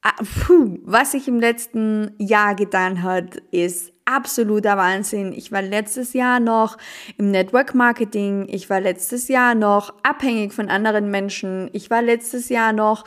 [0.03, 5.33] ah, puh, was sich im letzten Jahr getan hat, ist absoluter Wahnsinn.
[5.33, 6.79] Ich war letztes Jahr noch
[7.19, 8.47] im Network Marketing.
[8.49, 11.69] Ich war letztes Jahr noch abhängig von anderen Menschen.
[11.73, 13.05] Ich war letztes Jahr noch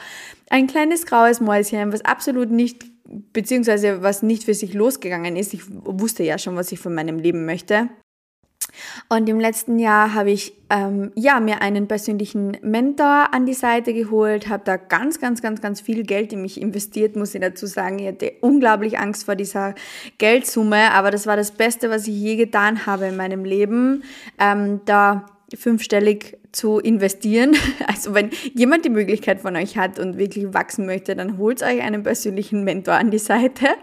[0.50, 2.86] ein kleines graues Mäuschen, was absolut nicht,
[3.34, 5.54] beziehungsweise was nicht für sich losgegangen ist.
[5.54, 7.90] Ich wusste ja schon, was ich von meinem Leben möchte.
[9.10, 13.94] Und im letzten Jahr habe ich ähm, ja, mir einen persönlichen Mentor an die Seite
[13.94, 17.66] geholt, habe da ganz, ganz, ganz, ganz viel Geld in mich investiert, muss ich dazu
[17.66, 18.00] sagen.
[18.00, 19.76] Ich hatte unglaublich Angst vor dieser
[20.18, 24.04] Geldsumme, aber das war das Beste, was ich je getan habe in meinem Leben,
[24.40, 27.56] ähm, da fünfstellig zu investieren.
[27.88, 31.82] Also wenn jemand die Möglichkeit von euch hat und wirklich wachsen möchte, dann holt euch
[31.82, 33.68] einen persönlichen Mentor an die Seite.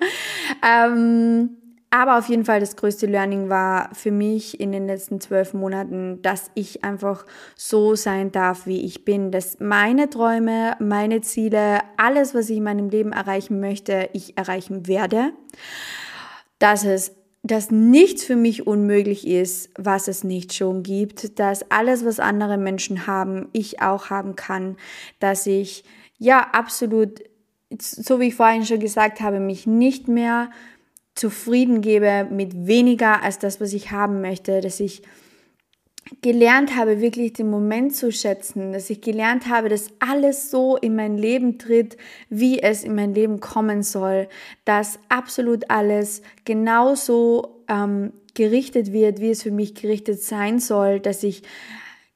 [0.66, 1.50] Ähm,
[1.90, 6.20] aber auf jeden Fall das größte Learning war für mich in den letzten zwölf Monaten,
[6.20, 7.24] dass ich einfach
[7.56, 9.30] so sein darf, wie ich bin.
[9.32, 14.86] Dass meine Träume, meine Ziele, alles, was ich in meinem Leben erreichen möchte, ich erreichen
[14.86, 15.32] werde.
[16.58, 17.14] Dass es
[17.44, 22.58] dass nichts für mich unmöglich ist, was es nicht schon gibt, dass alles, was andere
[22.58, 24.76] Menschen haben, ich auch haben kann,
[25.20, 25.84] dass ich
[26.18, 27.22] ja absolut,
[27.80, 30.50] so wie ich vorhin schon gesagt habe, mich nicht mehr
[31.18, 35.02] zufrieden gebe mit weniger als das, was ich haben möchte, dass ich
[36.22, 40.96] gelernt habe, wirklich den Moment zu schätzen, dass ich gelernt habe, dass alles so in
[40.96, 41.96] mein Leben tritt,
[42.30, 44.28] wie es in mein Leben kommen soll,
[44.64, 51.22] dass absolut alles genauso ähm, gerichtet wird, wie es für mich gerichtet sein soll, dass
[51.22, 51.42] ich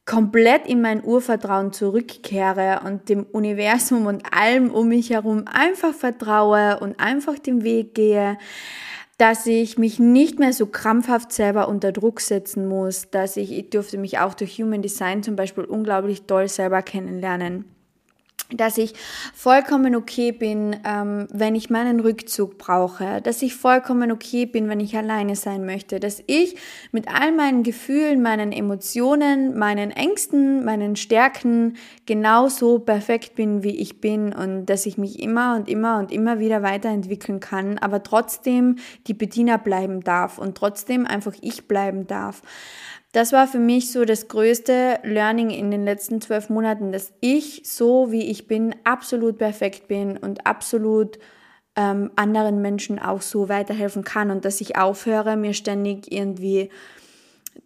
[0.05, 6.79] komplett in mein Urvertrauen zurückkehre und dem Universum und allem um mich herum einfach vertraue
[6.79, 8.37] und einfach den Weg gehe,
[9.17, 13.69] dass ich mich nicht mehr so krampfhaft selber unter Druck setzen muss, dass ich, ich
[13.69, 17.72] durfte mich auch durch Human Design zum Beispiel unglaublich toll selber kennenlernen
[18.55, 18.93] dass ich
[19.33, 24.79] vollkommen okay bin, ähm, wenn ich meinen Rückzug brauche, dass ich vollkommen okay bin, wenn
[24.79, 26.55] ich alleine sein möchte, dass ich
[26.91, 31.75] mit all meinen Gefühlen, meinen Emotionen, meinen Ängsten, meinen Stärken
[32.05, 36.39] genauso perfekt bin, wie ich bin und dass ich mich immer und immer und immer
[36.39, 38.77] wieder weiterentwickeln kann, aber trotzdem
[39.07, 42.41] die Bediener bleiben darf und trotzdem einfach ich bleiben darf.
[43.13, 47.61] Das war für mich so das größte Learning in den letzten zwölf Monaten, dass ich
[47.63, 51.19] so wie ich bin absolut perfekt bin und absolut
[51.75, 56.71] ähm, anderen Menschen auch so weiterhelfen kann und dass ich aufhöre, mir ständig irgendwie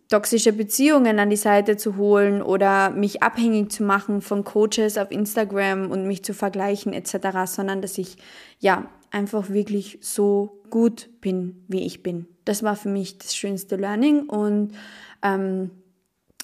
[0.10, 5.12] toxische Beziehungen an die Seite zu holen oder mich abhängig zu machen von Coaches auf
[5.12, 8.18] Instagram und mich zu vergleichen etc., sondern dass ich
[8.60, 12.28] ja einfach wirklich so gut bin, wie ich bin.
[12.46, 14.74] Das war für mich das schönste Learning und
[15.24, 15.72] ähm,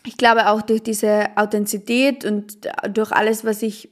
[0.05, 3.89] ich glaube auch durch diese Authentizität und durch alles, was ich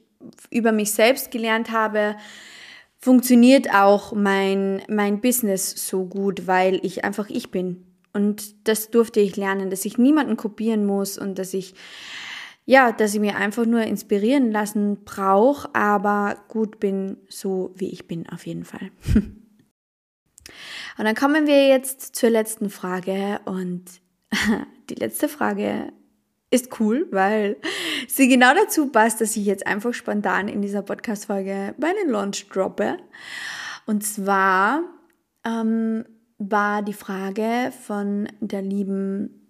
[0.50, 2.16] über mich selbst gelernt habe,
[3.00, 7.86] funktioniert auch mein, mein Business so gut, weil ich einfach ich bin.
[8.14, 11.74] Und das durfte ich lernen, dass ich niemanden kopieren muss und dass ich,
[12.66, 18.08] ja, dass ich mir einfach nur inspirieren lassen brauche, aber gut bin, so wie ich
[18.08, 18.92] bin, auf jeden Fall.
[19.14, 19.36] und
[20.98, 23.86] dann kommen wir jetzt zur letzten Frage und
[24.90, 25.92] die letzte Frage
[26.52, 27.58] ist cool, weil
[28.08, 32.98] sie genau dazu passt, dass ich jetzt einfach spontan in dieser Podcast-Folge meinen Launch droppe.
[33.86, 34.84] Und zwar
[35.46, 36.06] ähm,
[36.38, 39.41] war die Frage von der lieben,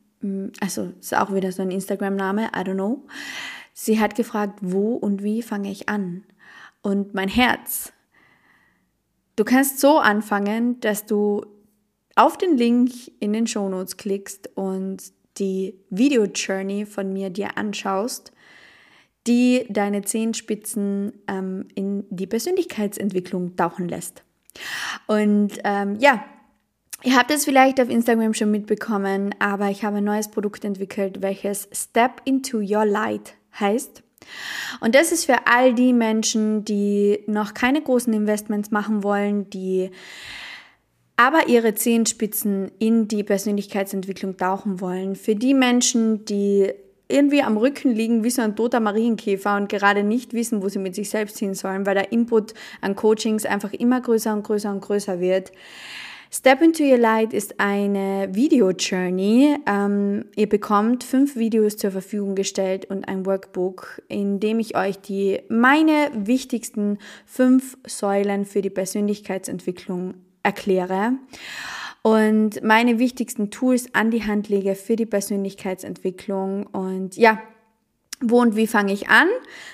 [0.60, 3.04] also ist auch wieder so ein Instagram-Name, I don't know.
[3.74, 6.24] Sie hat gefragt, wo und wie fange ich an?
[6.82, 7.94] Und mein Herz.
[9.36, 11.46] Du kannst so anfangen, dass du
[12.16, 15.02] auf den Link in den Show Notes klickst und
[15.38, 18.32] die Video-Journey von mir dir anschaust,
[19.28, 24.24] die deine Zehenspitzen ähm, in die Persönlichkeitsentwicklung tauchen lässt.
[25.08, 26.26] Und ähm, ja,
[27.04, 31.22] ihr habt es vielleicht auf Instagram schon mitbekommen, aber ich habe ein neues Produkt entwickelt,
[31.22, 34.04] welches Step into Your Light heißt.
[34.80, 39.92] Und das ist für all die Menschen, die noch keine großen Investments machen wollen, die
[41.18, 45.16] aber ihre Zehenspitzen in die Persönlichkeitsentwicklung tauchen wollen.
[45.16, 46.72] Für die Menschen, die
[47.08, 50.80] irgendwie am Rücken liegen wie so ein toter Marienkäfer und gerade nicht wissen, wo sie
[50.80, 54.72] mit sich selbst hin sollen, weil der Input an Coachings einfach immer größer und größer
[54.72, 55.52] und größer wird.
[56.34, 59.58] Step into Your Light ist eine Video-Journey.
[59.68, 64.98] Ähm, ihr bekommt fünf Videos zur Verfügung gestellt und ein Workbook, in dem ich euch
[64.98, 71.16] die meine wichtigsten fünf Säulen für die Persönlichkeitsentwicklung erkläre
[72.02, 76.66] und meine wichtigsten Tools an die Hand lege für die Persönlichkeitsentwicklung.
[76.68, 77.42] Und ja,
[78.22, 79.28] wo und wie fange ich an?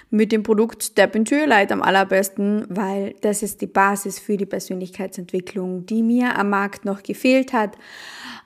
[0.09, 4.37] Mit dem Produkt Step into Your Light am allerbesten, weil das ist die Basis für
[4.37, 7.77] die Persönlichkeitsentwicklung, die mir am Markt noch gefehlt hat.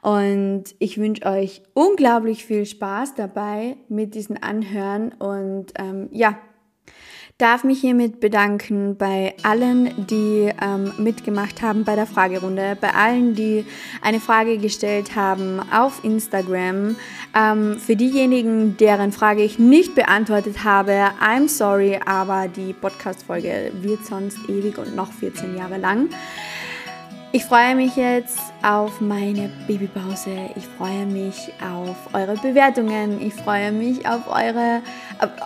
[0.02, 6.40] Und ich wünsche euch unglaublich viel Spaß dabei mit diesen Anhören und ähm, ja,
[7.42, 13.34] darf mich hiermit bedanken bei allen, die ähm, mitgemacht haben bei der Fragerunde, bei allen,
[13.34, 13.66] die
[14.02, 16.96] eine Frage gestellt haben auf Instagram.
[17.36, 24.06] Ähm, für diejenigen, deren Frage ich nicht beantwortet habe, I'm sorry, aber die Podcast-Folge wird
[24.06, 26.10] sonst ewig und noch 14 Jahre lang.
[27.34, 30.50] Ich freue mich jetzt auf meine Babypause.
[30.58, 33.26] Ich freue mich auf eure Bewertungen.
[33.26, 34.82] Ich freue mich auf eure.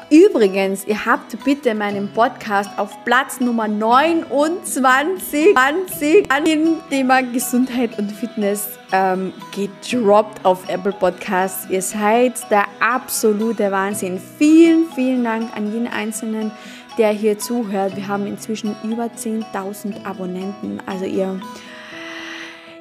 [0.10, 7.98] Übrigens, ihr habt bitte meinen Podcast auf Platz Nummer 29 20 an dem Thema Gesundheit
[8.00, 11.70] und Fitness ähm, gedroppt auf Apple Podcasts.
[11.70, 14.22] Ihr seid der absolute Wahnsinn.
[14.38, 16.52] Vielen, vielen Dank an jeden Einzelnen,
[16.98, 17.98] der hier zuhört.
[17.98, 20.82] Wir haben inzwischen über 10.000 Abonnenten.
[20.86, 21.42] Also ihr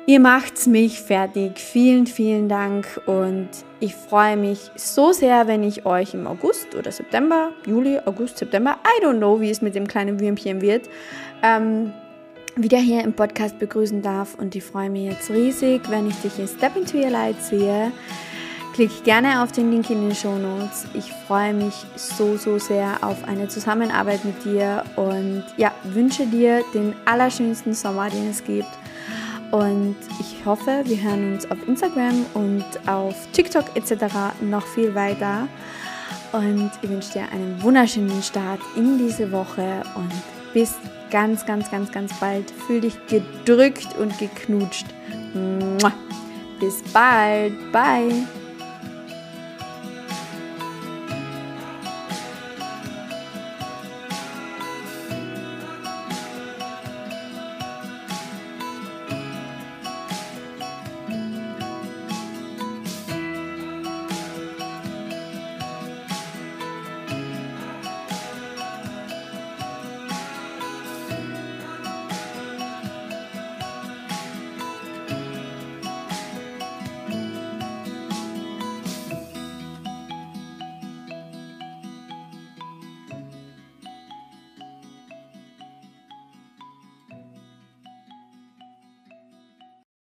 [0.07, 1.59] Ihr macht's mich fertig.
[1.59, 3.49] Vielen, vielen Dank und
[3.81, 8.77] ich freue mich so sehr, wenn ich euch im August oder September, Juli, August, September,
[8.85, 10.91] I don't know, wie es mit dem kleinen Würmchen wird,
[11.43, 11.95] ähm,
[12.55, 16.39] wieder hier im Podcast begrüßen darf und ich freue mich jetzt riesig, wenn ich dich
[16.39, 17.91] in Step into Your Light sehe.
[18.75, 20.85] Klick gerne auf den Link in den Show Notes.
[20.93, 26.63] Ich freue mich so, so sehr auf eine Zusammenarbeit mit dir und ja, wünsche dir
[26.75, 28.69] den allerschönsten Sommer, den es gibt
[29.55, 34.05] und ich hoffe, wir hören uns auf Instagram und auf TikTok etc.
[34.41, 35.47] noch viel weiter.
[36.33, 40.11] Und ich wünsche dir einen wunderschönen Start in diese Woche und
[40.53, 40.75] bis
[41.09, 42.51] ganz, ganz, ganz, ganz bald.
[42.67, 44.87] Fühl dich gedrückt und geknutscht.
[46.59, 47.55] Bis bald.
[47.71, 48.27] Bye.